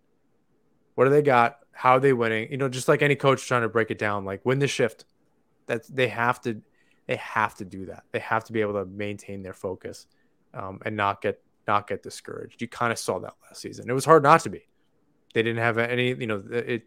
[0.96, 1.60] What do they got?
[1.72, 2.52] How are they winning?
[2.52, 5.06] You know, just like any coach trying to break it down, like win the shift.
[5.68, 6.62] That they have to
[7.08, 8.04] they have to do that.
[8.12, 10.08] They have to be able to maintain their focus
[10.54, 12.62] um, and not get not get discouraged.
[12.62, 13.90] You kind of saw that last season.
[13.90, 14.68] It was hard not to be.
[15.34, 16.84] They didn't have any, you know, it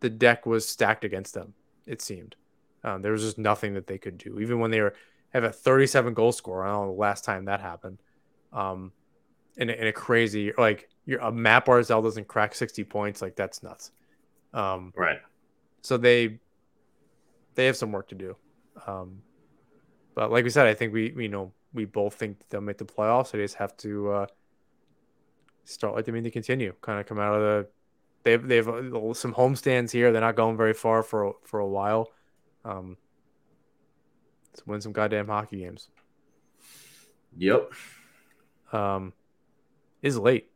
[0.00, 1.54] the deck was stacked against them.
[1.86, 2.36] It seemed
[2.84, 4.38] um, there was just nothing that they could do.
[4.40, 4.94] Even when they were
[5.30, 6.64] have a 37 goal score.
[6.64, 7.98] I don't know the last time that happened.
[8.52, 8.92] Um,
[9.56, 10.88] in a, in a crazy like
[11.20, 13.90] a Mat Barzal doesn't crack 60 points like that's nuts.
[14.54, 15.18] Um, right.
[15.82, 16.38] So they
[17.54, 18.36] they have some work to do.
[18.86, 19.22] Um,
[20.14, 22.84] but like we said, I think we you know we both think they'll make the
[22.84, 23.32] playoffs.
[23.32, 24.26] They just have to uh,
[25.64, 26.72] start like they mean to continue.
[26.80, 27.68] Kind of come out of the
[28.24, 30.12] they have, they have uh, some homestands here.
[30.12, 32.10] They're not going very far for for a while.
[32.64, 32.96] Um,
[34.58, 35.88] let's win some goddamn hockey games.
[37.36, 37.72] Yep.
[38.72, 39.12] Um,
[40.02, 40.50] is late.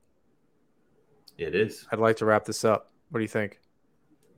[1.38, 1.86] It is.
[1.92, 2.90] I'd like to wrap this up.
[3.10, 3.60] What do you think?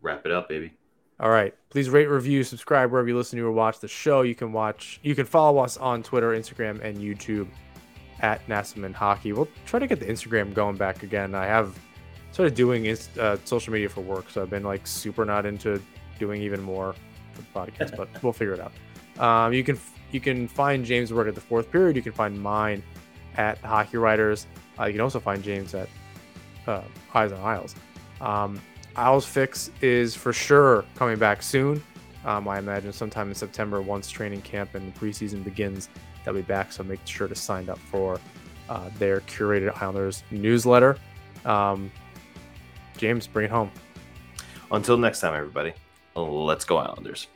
[0.02, 0.74] Wrap it up, baby.
[1.18, 1.54] All right.
[1.70, 4.22] Please rate, review, subscribe wherever you listen to or watch the show.
[4.22, 7.48] You can watch, you can follow us on Twitter, Instagram, and YouTube
[8.20, 9.32] at Nassau Men Hockey.
[9.32, 11.34] We'll try to get the Instagram going back again.
[11.34, 11.78] I have
[12.32, 15.80] started doing uh, social media for work, so I've been like super not into
[16.18, 16.94] doing even more
[17.32, 18.72] for the podcast, but we'll figure it out.
[19.18, 19.78] Um, you can
[20.12, 21.96] you can find James' work at the fourth period.
[21.96, 22.82] You can find mine
[23.36, 24.46] at Hockey Writers.
[24.78, 25.88] Uh, you can also find James at
[26.66, 26.82] uh,
[27.14, 27.74] Eyes on Isles.
[28.20, 28.60] Um,
[28.96, 31.82] Isles Fix is for sure coming back soon.
[32.24, 35.88] Um, I imagine sometime in September once training camp and preseason begins,
[36.24, 36.72] they'll be back.
[36.72, 38.18] So make sure to sign up for
[38.68, 40.96] uh, their curated Islanders newsletter.
[41.44, 41.90] Um,
[42.96, 43.70] James, bring it home.
[44.70, 45.74] Until next time, everybody,
[46.14, 47.26] let's go Islanders.